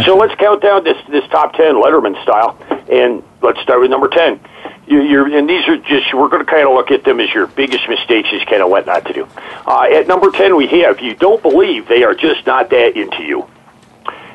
[0.03, 2.57] so let's count down this this top ten Letterman style,
[2.91, 4.41] and let's start with number ten.
[4.85, 7.33] You, you're, and these are just we're going to kind of look at them as
[7.33, 9.27] your biggest mistakes, is kind of what not to do.
[9.65, 13.23] Uh, at number ten, we have you don't believe they are just not that into
[13.23, 13.47] you.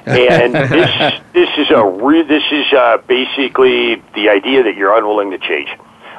[0.06, 5.30] and this this is a re- this is uh, basically the idea that you're unwilling
[5.32, 5.68] to change.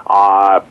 [0.06, 0.62] Uh,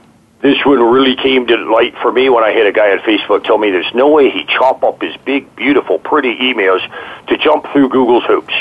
[0.43, 3.45] this one really came to light for me when I had a guy on Facebook
[3.45, 6.83] tell me there's no way he'd chop up his big, beautiful, pretty emails
[7.29, 8.55] to jump through Google's hoops.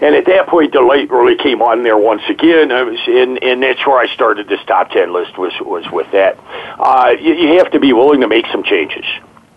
[0.00, 2.68] And at that point, the light really came on there once again.
[2.68, 6.38] Was, and, and that's where I started this top ten list was was with that.
[6.78, 9.04] Uh, you, you have to be willing to make some changes.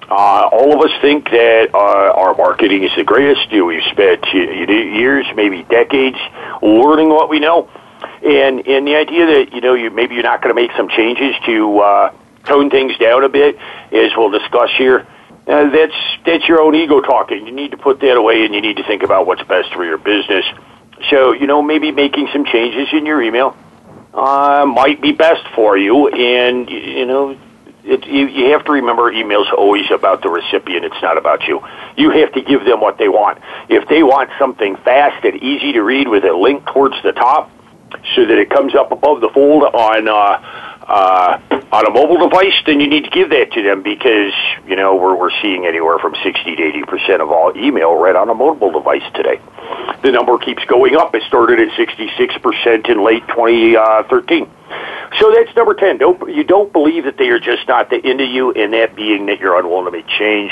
[0.09, 3.51] Uh, all of us think that uh, our marketing is the greatest.
[3.51, 6.17] You know, we've spent years, maybe decades,
[6.63, 7.69] learning what we know,
[8.23, 10.89] and and the idea that you know you maybe you're not going to make some
[10.89, 12.13] changes to uh,
[12.45, 13.57] tone things down a bit,
[13.91, 15.07] as we'll discuss here.
[15.47, 17.45] Uh, that's that's your own ego talking.
[17.45, 19.83] You need to put that away, and you need to think about what's best for
[19.83, 20.45] your business.
[21.09, 23.57] So you know maybe making some changes in your email
[24.13, 27.37] uh, might be best for you, and you know
[27.83, 30.85] it, you, you have to remember emails always about the recipient.
[30.85, 31.61] It's not about you.
[31.97, 33.39] You have to give them what they want.
[33.69, 37.49] If they want something fast and easy to read with a link towards the top,
[38.15, 41.39] so that it comes up above the fold on uh, uh,
[41.71, 44.33] on a mobile device, then you need to give that to them because
[44.67, 48.15] you know we're we're seeing anywhere from sixty to eighty percent of all email read
[48.15, 49.39] on a mobile device today.
[50.03, 51.15] The number keeps going up.
[51.15, 53.75] It started at sixty six percent in late twenty
[54.09, 54.49] thirteen.
[55.19, 55.97] So that's number ten.
[55.97, 59.27] Don't you don't believe that they are just not the into you, and that being
[59.27, 60.51] that you're unwilling to make change.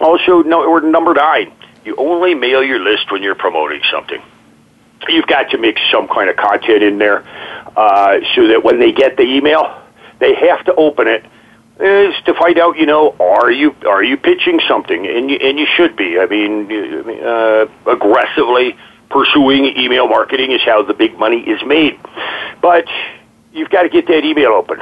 [0.00, 1.50] Also, no, number nine,
[1.84, 4.20] you only mail your list when you're promoting something
[5.08, 7.26] you've got to mix some kind of content in there
[7.76, 9.82] uh, so that when they get the email,
[10.18, 11.24] they have to open it
[11.78, 15.58] is to find out, you know, are you are you pitching something, and you, and
[15.58, 16.18] you should be.
[16.18, 16.70] I mean,
[17.22, 18.76] uh, aggressively
[19.10, 21.98] pursuing email marketing is how the big money is made,
[22.62, 22.86] but
[23.52, 24.80] you've got to get that email open.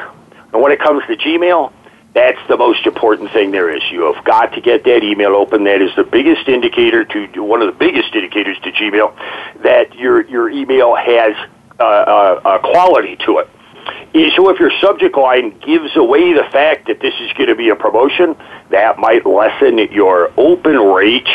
[0.53, 1.73] And when it comes to Gmail,
[2.15, 3.83] that's the most important thing there is.
[3.91, 5.65] You have got to get that email open.
[5.65, 10.25] That is the biggest indicator to one of the biggest indicators to Gmail that your
[10.27, 11.35] your email has
[11.81, 13.49] uh, uh, uh, quality to it.
[14.37, 17.71] So if your subject line gives away the fact that this is going to be
[17.71, 18.37] a promotion,
[18.71, 21.29] that might lessen your open rate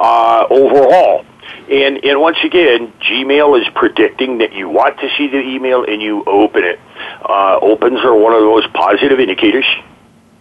[0.00, 1.26] uh, overall.
[1.70, 6.00] And and once again, Gmail is predicting that you want to see the email and
[6.00, 6.80] you open it.
[7.22, 9.66] Uh, opens are one of those positive indicators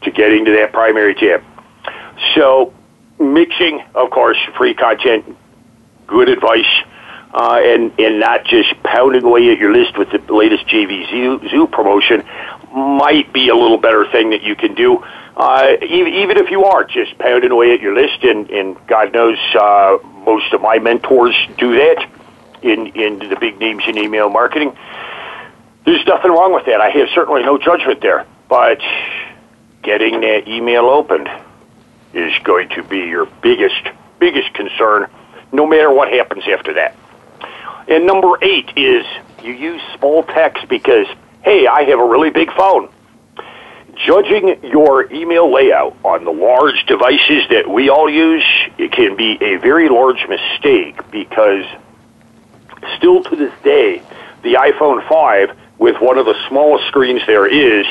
[0.03, 1.43] to getting to that primary tab.
[2.35, 2.73] So,
[3.19, 5.37] mixing, of course, free content,
[6.07, 6.65] good advice,
[7.33, 11.67] uh, and and not just pounding away at your list with the latest JVZoo, Zoo
[11.67, 12.23] promotion
[12.73, 15.03] might be a little better thing that you can do.
[15.35, 19.13] Uh, even, even if you are just pounding away at your list, and, and God
[19.13, 22.09] knows uh, most of my mentors do that
[22.61, 24.75] in in the big names in email marketing.
[25.85, 26.79] There's nothing wrong with that.
[26.79, 28.79] I have certainly no judgment there, but
[29.81, 31.29] getting that email opened
[32.13, 33.87] is going to be your biggest
[34.19, 35.09] biggest concern,
[35.51, 36.95] no matter what happens after that.
[37.87, 39.05] And number eight is
[39.43, 41.07] you use small text because
[41.43, 42.89] hey, I have a really big phone.
[44.05, 48.45] Judging your email layout on the large devices that we all use,
[48.77, 51.65] it can be a very large mistake because
[52.97, 54.01] still to this day,
[54.43, 57.85] the iPhone 5 with one of the smallest screens there is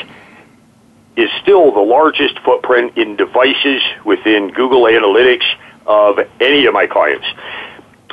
[1.15, 5.45] is still the largest footprint in devices within Google Analytics
[5.85, 7.25] of any of my clients.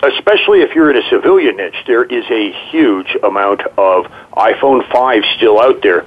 [0.03, 5.23] Especially if you're in a civilian niche, there is a huge amount of iPhone 5
[5.37, 6.07] still out there.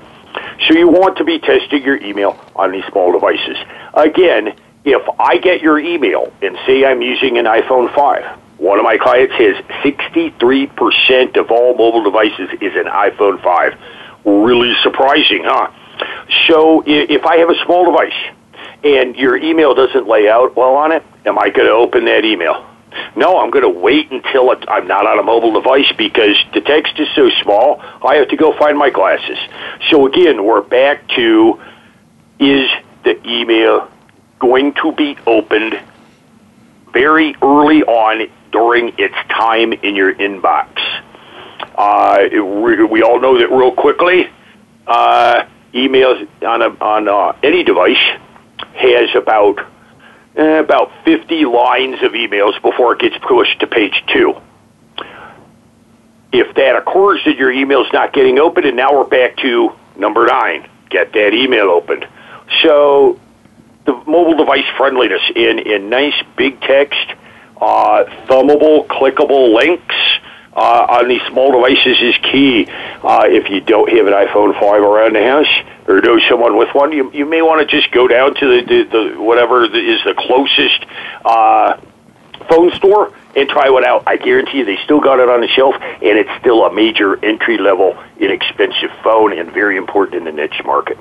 [0.67, 3.57] So you want to be testing your email on these small devices.
[3.93, 8.83] Again, if I get your email and say I'm using an iPhone 5, one of
[8.83, 13.77] my clients has 63% of all mobile devices is an iPhone 5.
[14.23, 15.71] Really surprising, huh?
[16.47, 18.35] So if I have a small device
[18.83, 22.25] and your email doesn't lay out well on it, am I going to open that
[22.25, 22.65] email?
[23.15, 26.99] No, I'm going to wait until I'm not on a mobile device because the text
[26.99, 29.37] is so small, I have to go find my glasses.
[29.89, 31.61] So again, we're back to
[32.39, 32.69] is
[33.03, 33.89] the email
[34.39, 35.79] going to be opened
[36.91, 40.67] very early on during its time in your inbox?
[41.75, 44.29] Uh, we, we all know that real quickly.
[44.85, 47.97] Uh, emails on a, on uh, any device
[48.75, 49.59] has about
[50.35, 54.35] eh, about 50 lines of emails before it gets pushed to page two.
[56.33, 60.25] If that occurs, then your email's not getting opened, and now we're back to number
[60.25, 60.67] nine.
[60.89, 62.07] Get that email opened.
[62.61, 63.19] So
[63.85, 67.05] the mobile device friendliness in, in nice big text,
[67.59, 69.95] uh, thumbable, clickable links
[70.53, 72.65] uh, on these small devices is key.
[73.03, 75.47] Uh, if you don't have an iPhone 5 around the house
[75.87, 78.65] or know someone with one, you, you may want to just go down to the,
[78.67, 78.83] the,
[79.13, 80.85] the whatever is the closest
[81.23, 81.79] uh,
[82.49, 84.03] phone store and try one out.
[84.05, 87.23] I guarantee you they still got it on the shelf, and it's still a major
[87.23, 90.97] entry level, inexpensive phone and very important in the niche market,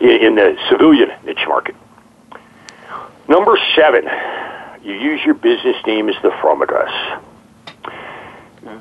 [0.00, 1.74] in, in the civilian niche market.
[3.28, 4.08] Number seven,
[4.82, 7.20] you use your business name as the from address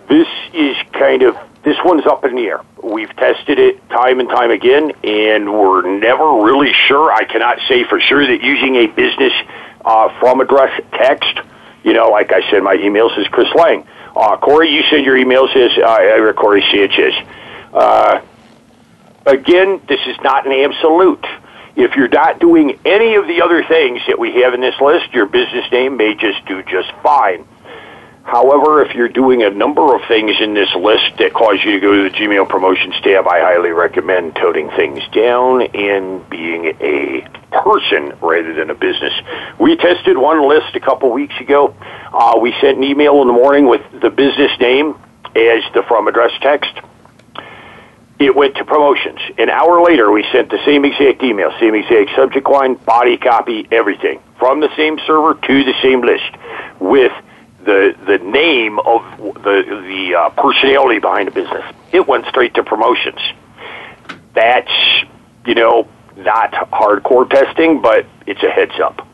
[0.07, 2.61] this is kind of this one's up in the air.
[2.81, 7.11] We've tested it time and time again, and we're never really sure.
[7.11, 9.33] I cannot say for sure that using a business
[9.83, 11.39] uh, from address text,
[11.83, 13.87] you know, like I said, my email says Chris Lang.
[14.15, 17.13] Uh, Corey, you said your email says uh, Corey Sanchez.
[17.73, 18.21] Uh,
[19.25, 21.25] again, this is not an absolute.
[21.75, 25.13] If you're not doing any of the other things that we have in this list,
[25.13, 27.45] your business name may just do just fine.
[28.25, 31.79] However, if you're doing a number of things in this list that cause you to
[31.79, 37.21] go to the Gmail promotions tab, I highly recommend toting things down and being a
[37.51, 39.13] person rather than a business.
[39.59, 41.75] We tested one list a couple weeks ago.
[42.11, 44.95] Uh, we sent an email in the morning with the business name
[45.35, 46.73] as the from address text.
[48.17, 49.19] It went to promotions.
[49.37, 53.67] An hour later, we sent the same exact email, same exact subject line, body copy,
[53.71, 56.31] everything from the same server to the same list
[56.79, 57.11] with
[57.65, 59.01] the the name of
[59.43, 61.63] the the uh, personality behind the business.
[61.91, 63.19] It went straight to promotions.
[64.33, 64.71] That's
[65.45, 65.87] you know
[66.17, 69.05] not hardcore testing, but it's a heads up.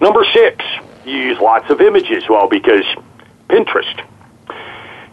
[0.00, 0.64] Number six,
[1.04, 2.24] you use lots of images.
[2.28, 2.84] Well, because
[3.48, 4.04] Pinterest.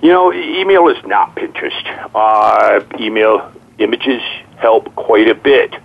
[0.02, 2.10] You know, email is not Pinterest.
[2.16, 4.22] Uh, email images
[4.58, 5.76] help quite a bit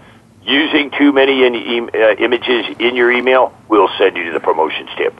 [0.44, 4.90] using too many in, uh, images in your email will send you to the promotions
[4.96, 5.14] tab.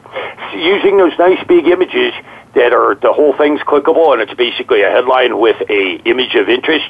[0.51, 2.13] So using those nice big images
[2.53, 6.47] that are the whole thing's clickable and it's basically a headline with a image of
[6.47, 6.89] interest.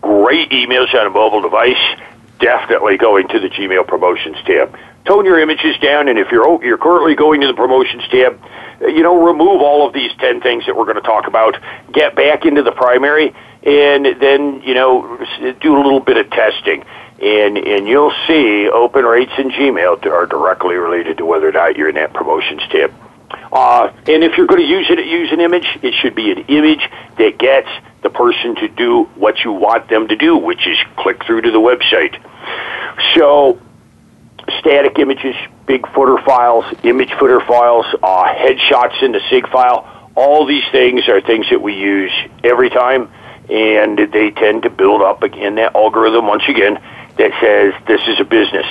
[0.00, 2.00] Great emails on a mobile device.
[2.38, 4.76] Definitely going to the Gmail promotions tab.
[5.06, 8.40] Tone your images down, and if you're you're currently going to the promotions tab,
[8.80, 11.56] you know remove all of these ten things that we're going to talk about.
[11.92, 15.18] Get back into the primary, and then you know
[15.60, 16.84] do a little bit of testing
[17.20, 21.76] and and you'll see open rates in Gmail are directly related to whether or not
[21.76, 22.92] you're in that promotions tab.
[23.52, 26.38] Uh, and if you're going to use it, use an image, it should be an
[26.46, 26.88] image
[27.18, 27.68] that gets
[28.02, 31.50] the person to do what you want them to do, which is click through to
[31.50, 32.20] the website.
[33.14, 33.60] So,
[34.58, 35.34] static images,
[35.66, 41.08] big footer files, image footer files, uh, headshots in the SIG file, all these things
[41.08, 42.12] are things that we use
[42.42, 43.10] every time,
[43.50, 46.78] and they tend to build up again that algorithm once again
[47.16, 48.66] that says this is a business.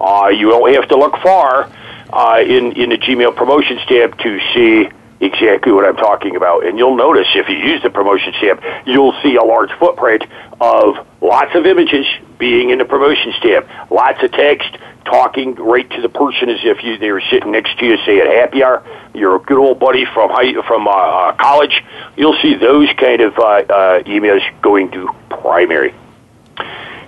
[0.00, 1.70] Uh, you don't have to look far
[2.12, 4.88] uh, in in the Gmail promotions tab to see
[5.20, 6.66] exactly what I'm talking about.
[6.66, 10.24] And you'll notice if you use the promotions tab, you'll see a large footprint
[10.60, 12.06] of lots of images
[12.38, 16.82] being in the promotions tab, lots of text talking right to the person as if
[16.84, 18.82] you they were sitting next to you, say at happy hour.
[19.14, 21.82] You're a good old buddy from high, from uh, uh, college.
[22.16, 25.94] You'll see those kind of uh, uh, emails going to primary.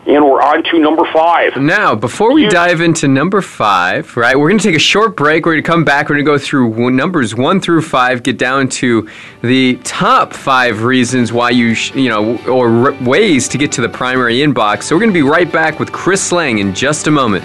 [0.05, 1.57] And we're on to number five.
[1.57, 5.47] Now, before we dive into number five, right, we're going to take a short break.
[5.47, 6.09] We're going to come back.
[6.09, 9.09] We're going to go through numbers one through five, get down to
[9.43, 13.81] the top five reasons why you, sh- you know, or r- ways to get to
[13.81, 14.85] the primary inbox.
[14.85, 17.45] So we're going to be right back with Chris Lang in just a moment.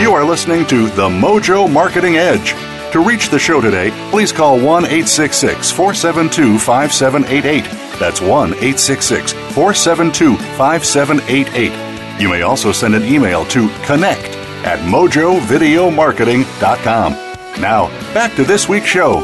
[0.00, 2.54] You are listening to The Mojo Marketing Edge.
[2.92, 7.64] To reach the show today, please call 1 866 472 5788.
[8.00, 12.20] That's 1 866 472 5788.
[12.20, 17.12] You may also send an email to connect at mojovideomarketing.com.
[17.60, 19.22] Now, back to this week's show.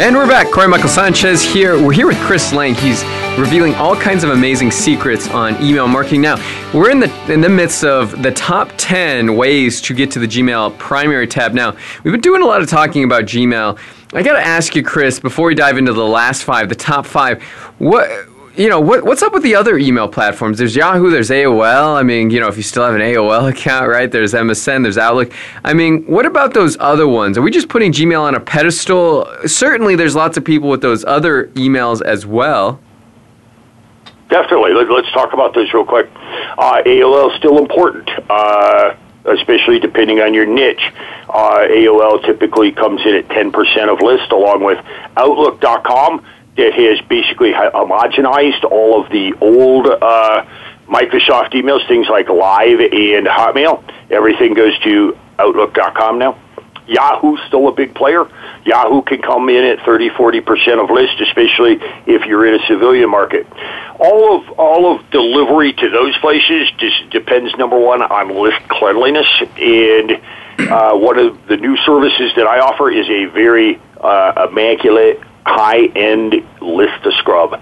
[0.00, 0.50] And we're back.
[0.50, 1.82] Corey Michael Sanchez here.
[1.82, 2.74] We're here with Chris Lang.
[2.74, 3.02] He's
[3.38, 6.20] revealing all kinds of amazing secrets on email marketing.
[6.20, 6.36] Now,
[6.74, 10.26] we're in the in the midst of the top 10 ways to get to the
[10.28, 11.54] Gmail primary tab.
[11.54, 11.74] Now,
[12.04, 13.78] we've been doing a lot of talking about Gmail.
[14.12, 17.06] I got to ask you, Chris, before we dive into the last five, the top
[17.06, 17.42] five,
[17.78, 20.58] what you know, what, what's up with the other email platforms?
[20.58, 21.96] There's Yahoo, there's AOL.
[21.96, 24.10] I mean, you know, if you still have an AOL account, right?
[24.10, 25.32] There's MSN, there's Outlook.
[25.64, 27.38] I mean, what about those other ones?
[27.38, 29.26] Are we just putting Gmail on a pedestal?
[29.46, 32.78] Certainly, there's lots of people with those other emails as well.
[34.32, 34.72] Definitely.
[34.72, 36.08] Let, us talk about this real quick.
[36.16, 38.94] Uh, AOL is still important, uh,
[39.26, 40.90] especially depending on your niche.
[41.28, 44.82] Uh, AOL typically comes in at 10% of list, along with
[45.18, 46.24] Outlook.com
[46.56, 50.46] that has basically homogenized all of the old uh,
[50.88, 53.84] Microsoft emails, things like Live and Hotmail.
[54.08, 56.38] Everything goes to Outlook.com now.
[56.92, 58.28] Yahoo's still a big player.
[58.64, 63.10] Yahoo can come in at 30, 40% of list, especially if you're in a civilian
[63.10, 63.46] market.
[63.98, 69.26] All of, all of delivery to those places just depends, number one, on list cleanliness.
[69.56, 70.20] And
[70.70, 75.86] uh, one of the new services that I offer is a very uh, immaculate high
[75.86, 77.54] end list to scrub.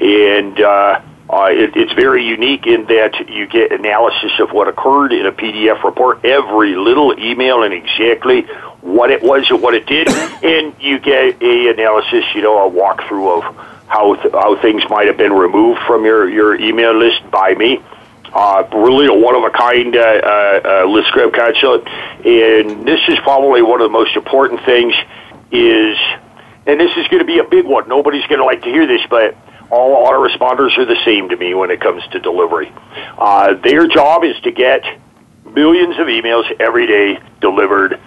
[0.00, 1.00] And uh,
[1.30, 5.32] uh, it, it's very unique in that you get analysis of what occurred in a
[5.32, 8.42] PDF report, every little email and exactly
[8.80, 10.08] what it was and what it did,
[10.42, 13.56] and you get a analysis, you know, a walkthrough of
[13.86, 17.80] how th- how things might have been removed from your your email list by me.
[18.34, 21.84] Uh, really a one of a kind uh, uh, uh, list scrub console,
[22.24, 24.94] and this is probably one of the most important things.
[25.50, 25.98] Is
[26.66, 27.88] and this is going to be a big one.
[27.88, 29.36] Nobody's going to like to hear this, but
[29.72, 32.70] all autoresponders are the same to me when it comes to delivery.
[33.18, 34.84] Uh, their job is to get
[35.46, 37.98] millions of emails every day delivered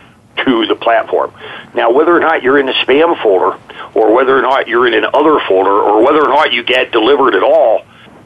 [0.45, 1.33] to the platform.
[1.73, 3.57] Now, whether or not you're in a spam folder,
[3.95, 6.91] or whether or not you're in an other folder, or whether or not you get
[6.91, 7.81] delivered at all,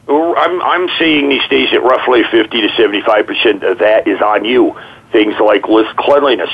[0.06, 4.44] I'm, I'm seeing these days that roughly 50 to 75 percent of that is on
[4.44, 4.78] you.
[5.12, 6.50] Things like list cleanliness,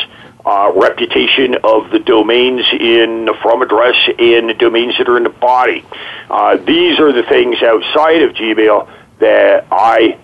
[0.46, 5.24] uh, reputation of the domains in the from address and the domains that are in
[5.24, 5.84] the body.
[6.30, 8.88] Uh, these are the things outside of Gmail
[9.18, 10.18] that I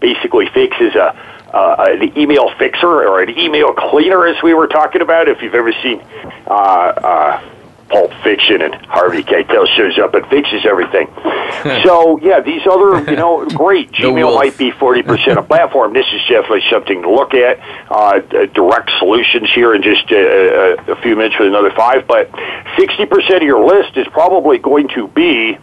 [0.00, 4.66] basically fix as a uh, an email fixer or an email cleaner, as we were
[4.66, 5.28] talking about.
[5.28, 6.00] If you've ever seen
[6.46, 7.42] uh, uh,
[7.88, 11.08] Pulp Fiction and Harvey Keitel shows up and fixes everything.
[11.84, 15.92] so yeah, these other you know great Gmail might be forty percent of platform.
[15.94, 17.58] This is definitely something to look at.
[17.90, 22.30] Uh, direct solutions here in just a, a few minutes with another five, but
[22.76, 25.58] sixty percent of your list is probably going to be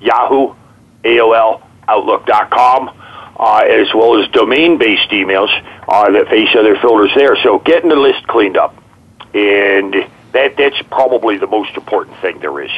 [0.00, 0.54] Yahoo,
[1.04, 2.94] AOL, Outlook.com.
[3.40, 5.48] Uh, as well as domain-based emails
[5.86, 7.36] uh, that face other filters there.
[7.44, 8.74] So getting the list cleaned up,
[9.32, 9.94] and
[10.32, 12.70] that that's probably the most important thing there is.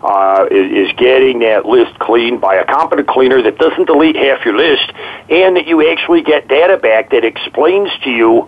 [0.00, 4.44] Uh, is, is getting that list cleaned by a competent cleaner that doesn't delete half
[4.44, 4.92] your list,
[5.28, 8.42] and that you actually get data back that explains to you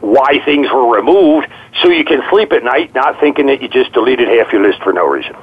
[0.00, 1.48] why things were removed,
[1.82, 4.82] so you can sleep at night not thinking that you just deleted half your list
[4.82, 5.36] for no reason.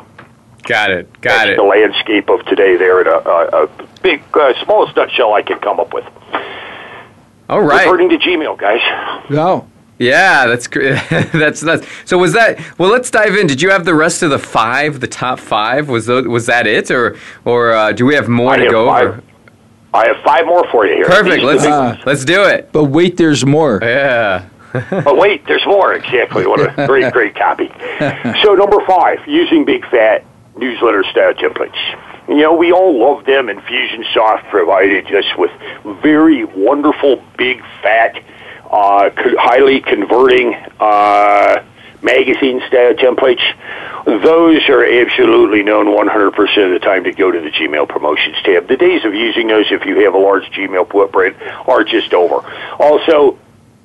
[0.64, 1.22] Got it.
[1.22, 1.55] Got That's it.
[1.57, 3.70] The landscape of today, there at a, a, a
[4.01, 6.05] big, uh, smallest nutshell I can come up with.
[7.49, 7.86] All right.
[7.86, 9.30] Returning to Gmail, guys.
[9.30, 9.70] No.
[9.99, 10.99] Yeah, that's great.
[11.09, 11.87] that's that's.
[12.05, 12.59] So was that?
[12.77, 13.47] Well, let's dive in.
[13.47, 15.87] Did you have the rest of the five, the top five?
[15.89, 18.71] Was those, was that it, or or uh, do we have more I to have
[18.71, 19.07] go five.
[19.07, 19.23] over?
[19.93, 21.05] I have five more for you here.
[21.05, 21.43] Perfect.
[21.43, 21.99] Let's the big ones.
[22.05, 22.71] let's do it.
[22.71, 23.79] But wait, there's more.
[23.81, 24.49] Yeah.
[24.89, 25.93] But wait, there's more.
[25.93, 26.47] Exactly.
[26.47, 27.71] What a great, great copy.
[28.41, 30.25] So number five, using big fat
[30.57, 31.77] newsletter style templates.
[32.27, 33.49] You know, we all love them.
[33.49, 35.51] Infusionsoft provided us with
[36.01, 38.15] very wonderful, big fat,
[38.74, 41.63] uh, highly converting uh,
[42.01, 43.43] magazine templates.
[44.05, 48.67] Those are absolutely known 100% of the time to go to the Gmail promotions tab.
[48.67, 52.43] The days of using those if you have a large Gmail footprint are just over.
[52.80, 53.38] Also,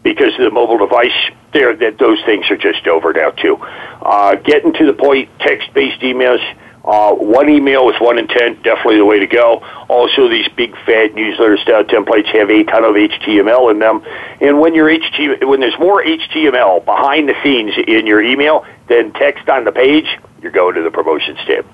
[0.02, 1.12] because of the mobile device,
[1.52, 3.56] there that those things are just over now too.
[3.60, 6.40] Uh, getting to the point, text-based emails.
[6.88, 9.58] Uh, one email with one intent, definitely the way to go.
[9.88, 14.02] Also, these big fat newsletter style templates have a ton of HTML in them,
[14.40, 19.12] and when your HTML, when there's more HTML behind the scenes in your email than
[19.12, 20.06] text on the page,
[20.40, 21.66] you're going to the promotions tab.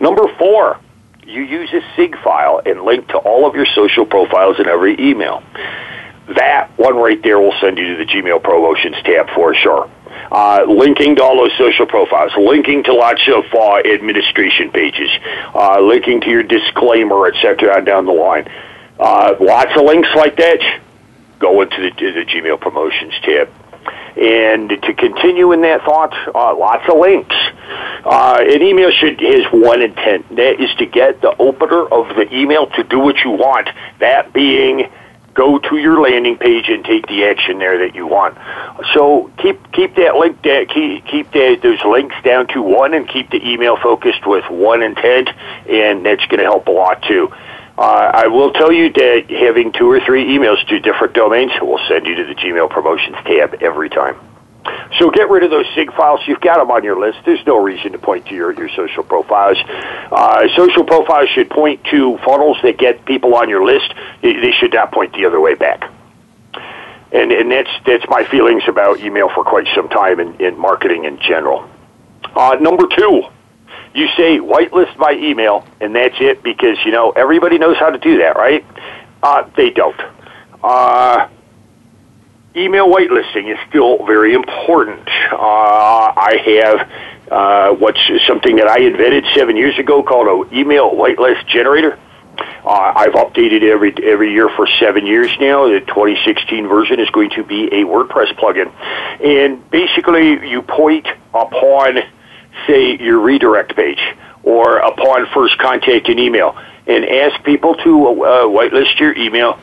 [0.00, 0.80] Number four,
[1.26, 4.98] you use a SIG file and link to all of your social profiles in every
[4.98, 5.42] email.
[6.34, 9.90] That one right there will send you to the Gmail promotions tab for sure.
[10.30, 15.10] Uh, linking to all those social profiles, linking to lots of uh, administration pages,
[15.54, 17.82] uh, linking to your disclaimer, etc.
[17.84, 18.46] down the line.
[18.98, 20.80] Uh, lots of links like that.
[21.38, 23.48] Go into the, the Gmail promotions tab.
[24.18, 27.36] And to continue in that thought, uh, lots of links.
[28.04, 30.28] Uh, an email should has one intent.
[30.34, 33.68] That is to get the opener of the email to do what you want.
[34.00, 34.90] That being
[35.38, 38.36] go to your landing page and take the action there that you want.
[38.92, 43.08] So keep keep that link da- keep keep that, those links down to one and
[43.08, 45.30] keep the email focused with one intent,
[45.68, 47.32] and that's going to help a lot too.
[47.78, 51.78] Uh, I will tell you that having two or three emails to different domains will
[51.86, 54.18] send you to the Gmail promotions tab every time.
[54.98, 56.20] So get rid of those SIG files.
[56.26, 57.18] You've got them on your list.
[57.24, 59.58] There's no reason to point to your, your social profiles.
[59.66, 63.92] Uh, social profiles should point to funnels that get people on your list.
[64.22, 65.90] They should not point the other way back.
[67.12, 71.04] And, and that's, that's my feelings about email for quite some time in, in marketing
[71.04, 71.68] in general.
[72.34, 73.22] Uh, number two,
[73.94, 77.98] you say whitelist by email, and that's it because, you know, everybody knows how to
[77.98, 78.64] do that, right?
[79.22, 80.00] Uh, they don't.
[80.62, 81.28] Uh,
[82.58, 85.08] email whitelisting is still very important.
[85.32, 86.90] Uh, I have
[87.30, 91.98] uh, what's something that I invented seven years ago called an email whitelist generator.
[92.64, 95.68] Uh, I've updated every every year for seven years now.
[95.68, 98.72] The 2016 version is going to be a WordPress plugin,
[99.24, 101.98] and basically you point upon,
[102.66, 104.00] say, your redirect page
[104.42, 106.56] or upon first contact an email,
[106.86, 109.58] and ask people to uh, whitelist your email,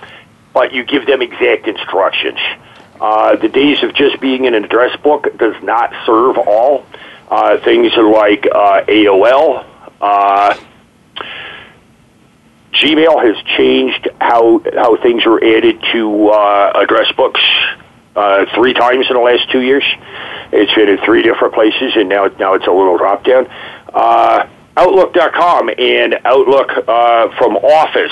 [0.54, 2.40] but you give them exact instructions.
[3.00, 6.86] Uh, the days of just being in an address book does not serve all.
[7.30, 9.66] Uh, things like uh, AOL.
[10.00, 10.56] Uh,
[12.74, 17.42] Gmail has changed how how things are added to uh, address books
[18.16, 19.84] uh, three times in the last two years.
[20.52, 23.48] It's been in three different places, and now now it's a little drop down.
[24.78, 26.70] Outlook.com and Outlook
[27.38, 28.12] from Office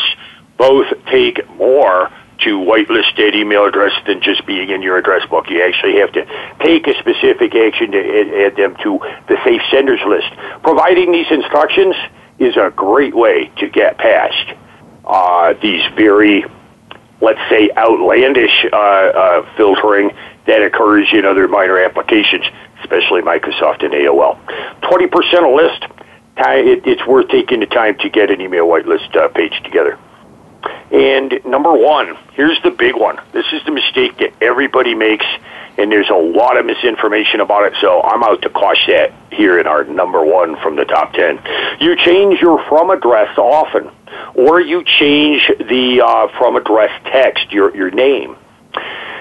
[0.57, 2.09] both take more
[2.43, 5.49] to whitelist that email address than just being in your address book.
[5.49, 6.25] You actually have to
[6.63, 10.27] take a specific action to add, add them to the safe senders list.
[10.61, 11.95] Providing these instructions
[12.39, 14.53] is a great way to get past
[15.05, 16.45] uh, these very,
[17.21, 20.11] let's say, outlandish uh, uh, filtering
[20.47, 22.45] that occurs in other minor applications,
[22.81, 24.37] especially Microsoft and AOL.
[24.81, 25.85] 20% a list,
[26.37, 29.97] it's worth taking the time to get an email whitelist uh, page together.
[30.91, 33.19] And number one, here's the big one.
[33.31, 35.25] This is the mistake that everybody makes,
[35.77, 39.59] and there's a lot of misinformation about it, so I'm out to quash that here
[39.59, 41.39] in our number one from the top 10.
[41.79, 43.89] You change your from address often,
[44.35, 48.37] or you change the uh, from address text, your, your name.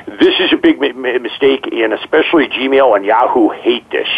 [0.07, 4.09] This is a big mistake, and especially Gmail and Yahoo hate this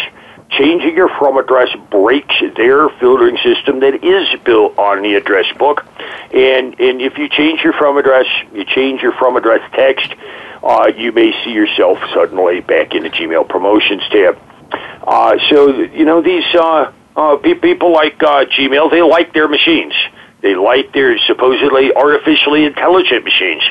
[0.51, 5.85] changing your from address breaks their filtering system that is built on the address book.
[6.33, 10.13] And and if you change your from address, you change your from address text,
[10.63, 14.37] uh, you may see yourself suddenly back in the Gmail promotions tab.
[15.05, 19.93] Uh, so you know these uh, uh, people like uh, Gmail, they like their machines.
[20.41, 23.63] They like their supposedly artificially intelligent machines,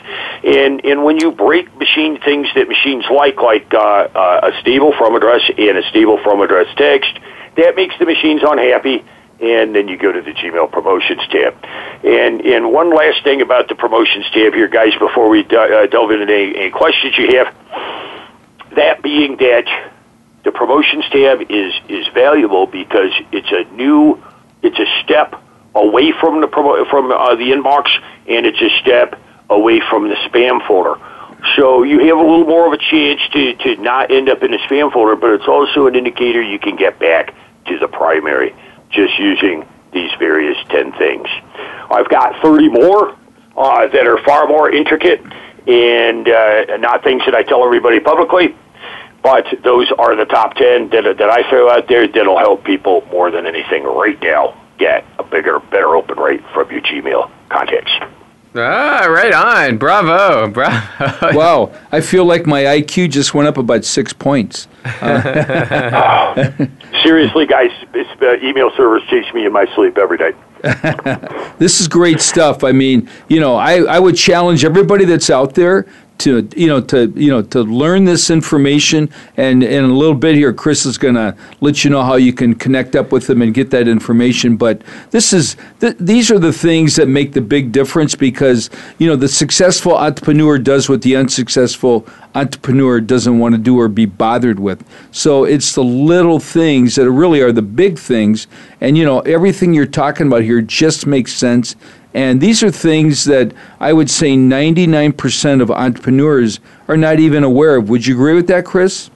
[0.43, 4.93] and and when you break machine things that machines like, like uh, uh, a stable
[4.97, 7.12] from address and a stable from address text,
[7.57, 9.05] that makes the machines unhappy.
[9.41, 11.55] And then you go to the Gmail promotions tab.
[12.03, 16.12] And and one last thing about the promotions tab here, guys, before we uh, delve
[16.12, 17.55] into any, any questions you have,
[18.75, 19.67] that being that
[20.45, 24.23] the promotions tab is is valuable because it's a new,
[24.62, 25.43] it's a step
[25.75, 26.49] away from the
[26.91, 27.91] from uh, the inbox,
[28.29, 29.20] and it's a step
[29.51, 30.99] away from the spam folder.
[31.57, 34.51] So you have a little more of a chance to, to not end up in
[34.51, 37.35] the spam folder, but it's also an indicator you can get back
[37.66, 38.55] to the primary
[38.91, 41.29] just using these various 10 things.
[41.91, 43.16] I've got 30 more
[43.57, 45.20] uh, that are far more intricate
[45.66, 48.57] and uh, not things that I tell everybody publicly,
[49.22, 53.07] but those are the top 10 that, that I throw out there that'll help people
[53.11, 57.93] more than anything right now get a bigger, better open rate from your Gmail contacts.
[58.57, 59.79] Ah, right on.
[59.79, 60.49] Bravo.
[60.53, 61.37] Bravo.
[61.37, 61.72] wow.
[61.91, 64.68] I feel like my IQ just went up about six points.
[66.35, 66.51] Uh.
[67.03, 70.33] seriously, guys, uh, email servers chase me in my sleep every day.
[71.59, 72.64] this is great stuff.
[72.64, 75.87] I mean, you know, I, I would challenge everybody that's out there
[76.19, 79.11] to you know to you know to learn this information.
[79.37, 82.33] And in a little bit here chris is going to let you know how you
[82.33, 84.57] can connect up with them and get that information.
[84.57, 89.07] But this is th- these are the things that make the big difference because you
[89.07, 94.07] know the successful entrepreneur does what the unsuccessful entrepreneur doesn't want to do or be
[94.07, 94.85] bothered with.
[95.12, 98.47] So it's the little things that really are the big things.
[98.81, 101.77] And you know everything you're talking about here just makes sense
[102.15, 107.77] and these are things that I would say 99% of entrepreneurs are not even aware
[107.77, 107.89] of.
[107.89, 109.11] Would you agree with that, Chris?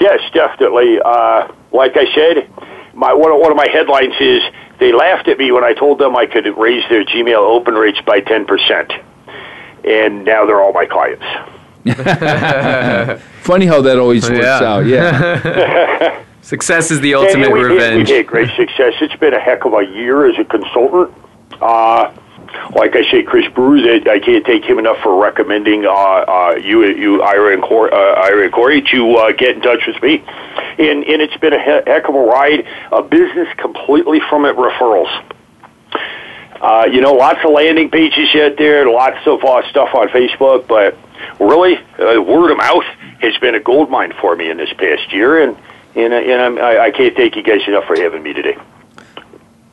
[0.00, 0.98] Yes, definitely.
[1.04, 2.48] Uh, like I said,
[2.94, 4.42] my one, one of my headlines is
[4.78, 8.00] they laughed at me when I told them I could raise their Gmail open rates
[8.06, 9.04] by 10%.
[9.84, 11.24] And now they're all my clients.
[13.42, 14.60] Funny how that always works yeah.
[14.62, 16.24] out, yeah.
[16.42, 18.08] success is the ultimate yeah, we revenge.
[18.08, 18.94] we had great success.
[19.00, 21.12] It's been a heck of a year as a consultant.
[21.62, 22.12] Uh,
[22.74, 26.54] like I say, Chris Brewer, that I can't take him enough for recommending uh, uh,
[26.56, 30.02] you, you, Ira and Corey, uh, Ira and Corey to uh, get in touch with
[30.02, 30.22] me.
[30.78, 32.66] And, and it's been a heck of a ride.
[32.90, 35.10] A business completely from it referrals.
[36.60, 40.68] Uh, you know, lots of landing pages out there, lots of uh, stuff on Facebook,
[40.68, 40.96] but
[41.40, 42.84] really, uh, word of mouth
[43.20, 45.56] has been a gold mine for me in this past year, and
[45.94, 48.56] and, and I'm, I, I can't thank you guys enough for having me today.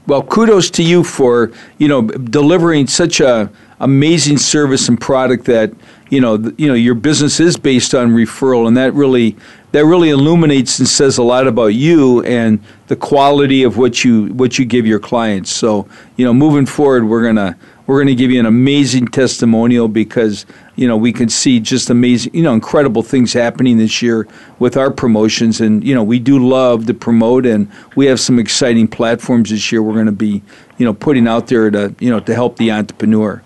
[0.09, 5.71] Well, kudos to you for you know delivering such a amazing service and product that
[6.09, 9.37] you know th- you know your business is based on referral, and that really
[9.71, 14.33] that really illuminates and says a lot about you and the quality of what you
[14.33, 15.51] what you give your clients.
[15.51, 15.87] So
[16.17, 17.55] you know, moving forward, we're gonna
[17.89, 21.89] we're going to give you an amazing testimonial because you know we can see just
[21.89, 24.27] amazing, you know, incredible things happening this year
[24.59, 28.37] with our promotions, and you know we do love to promote, and we have some
[28.37, 29.81] exciting platforms this year.
[29.81, 30.43] We're going to be,
[30.77, 33.41] you know, putting out there to you know to help the entrepreneur.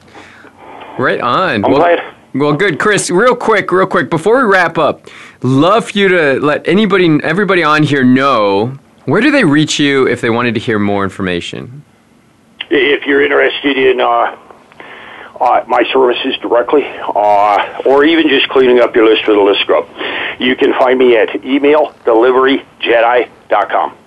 [0.99, 1.63] Right on.
[1.63, 1.97] I'm well.
[2.35, 3.09] Well, good, Chris.
[3.09, 5.07] Real quick, real quick before we wrap up,
[5.41, 10.05] love for you to let anybody, everybody on here know where do they reach you
[10.05, 11.83] if they wanted to hear more information
[12.73, 14.35] if you're interested in uh,
[15.39, 19.61] uh, my services directly, uh, or even just cleaning up your list for the list
[19.61, 19.87] scrub,
[20.39, 23.97] you can find me at emaildeliveryjedi.com.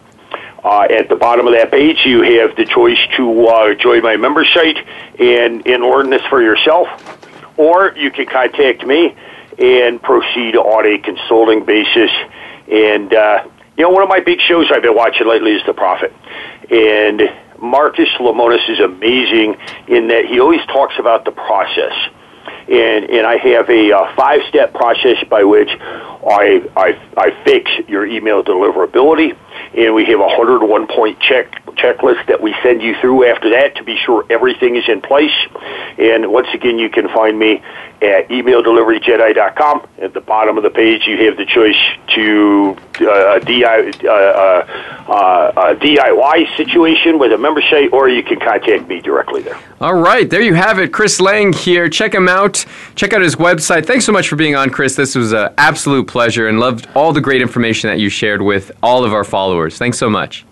[0.65, 4.17] Uh, at the bottom of that page, you have the choice to uh, join my
[4.17, 4.79] member site
[5.21, 6.89] and, and learn this for yourself,
[7.57, 9.15] or you can contact me
[9.59, 12.11] and proceed on a consulting basis.
[12.71, 13.47] And, uh,
[13.79, 16.13] you know, one of my big shows I've been watching lately is The Profit.
[16.69, 17.31] And
[17.61, 19.57] Marcus Lemonis is amazing
[19.89, 21.93] in that he always talks about the process.
[22.69, 27.71] and and I have a uh, five step process by which I, I I fix
[27.89, 29.37] your email deliverability,
[29.77, 33.77] and we have a 101 point check checklist that we send you through after that
[33.77, 35.35] to be sure everything is in place.
[35.99, 37.63] And once again, you can find me
[38.03, 39.89] at emaildeliveryjedi.com.
[39.99, 41.81] At the bottom of the page, you have the choice
[42.15, 48.23] to uh, a, DI, uh, uh, uh, DIY situation with a member site, or you
[48.23, 49.59] can contact me directly there.
[49.81, 50.93] All right, there you have it.
[50.93, 51.89] Chris Lang here.
[51.89, 52.65] Check him out.
[52.95, 53.87] Check out his website.
[53.87, 54.97] Thanks so much for being on, Chris.
[54.97, 58.73] This was an absolute pleasure and loved all the great information that you shared with
[58.83, 59.79] all of our followers.
[59.79, 60.45] Thanks so much.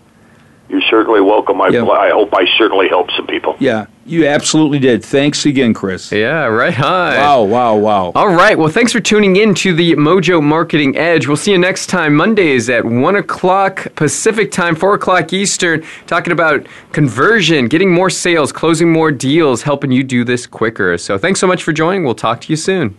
[0.75, 1.61] You're certainly welcome.
[1.61, 1.85] I, yeah.
[1.85, 3.55] I hope I certainly helped some people.
[3.61, 5.05] Yeah, you absolutely did.
[5.05, 6.11] Thanks again, Chris.
[6.11, 7.15] Yeah, right on.
[7.15, 8.13] Wow, wow, wow.
[8.17, 8.59] All right.
[8.59, 11.29] Well, thanks for tuning in to the Mojo Marketing Edge.
[11.29, 16.33] We'll see you next time, Mondays at 1 o'clock Pacific time, 4 o'clock Eastern, talking
[16.33, 20.99] about conversion, getting more sales, closing more deals, helping you do this quicker.
[20.99, 22.03] So thanks so much for joining.
[22.03, 22.99] We'll talk to you soon.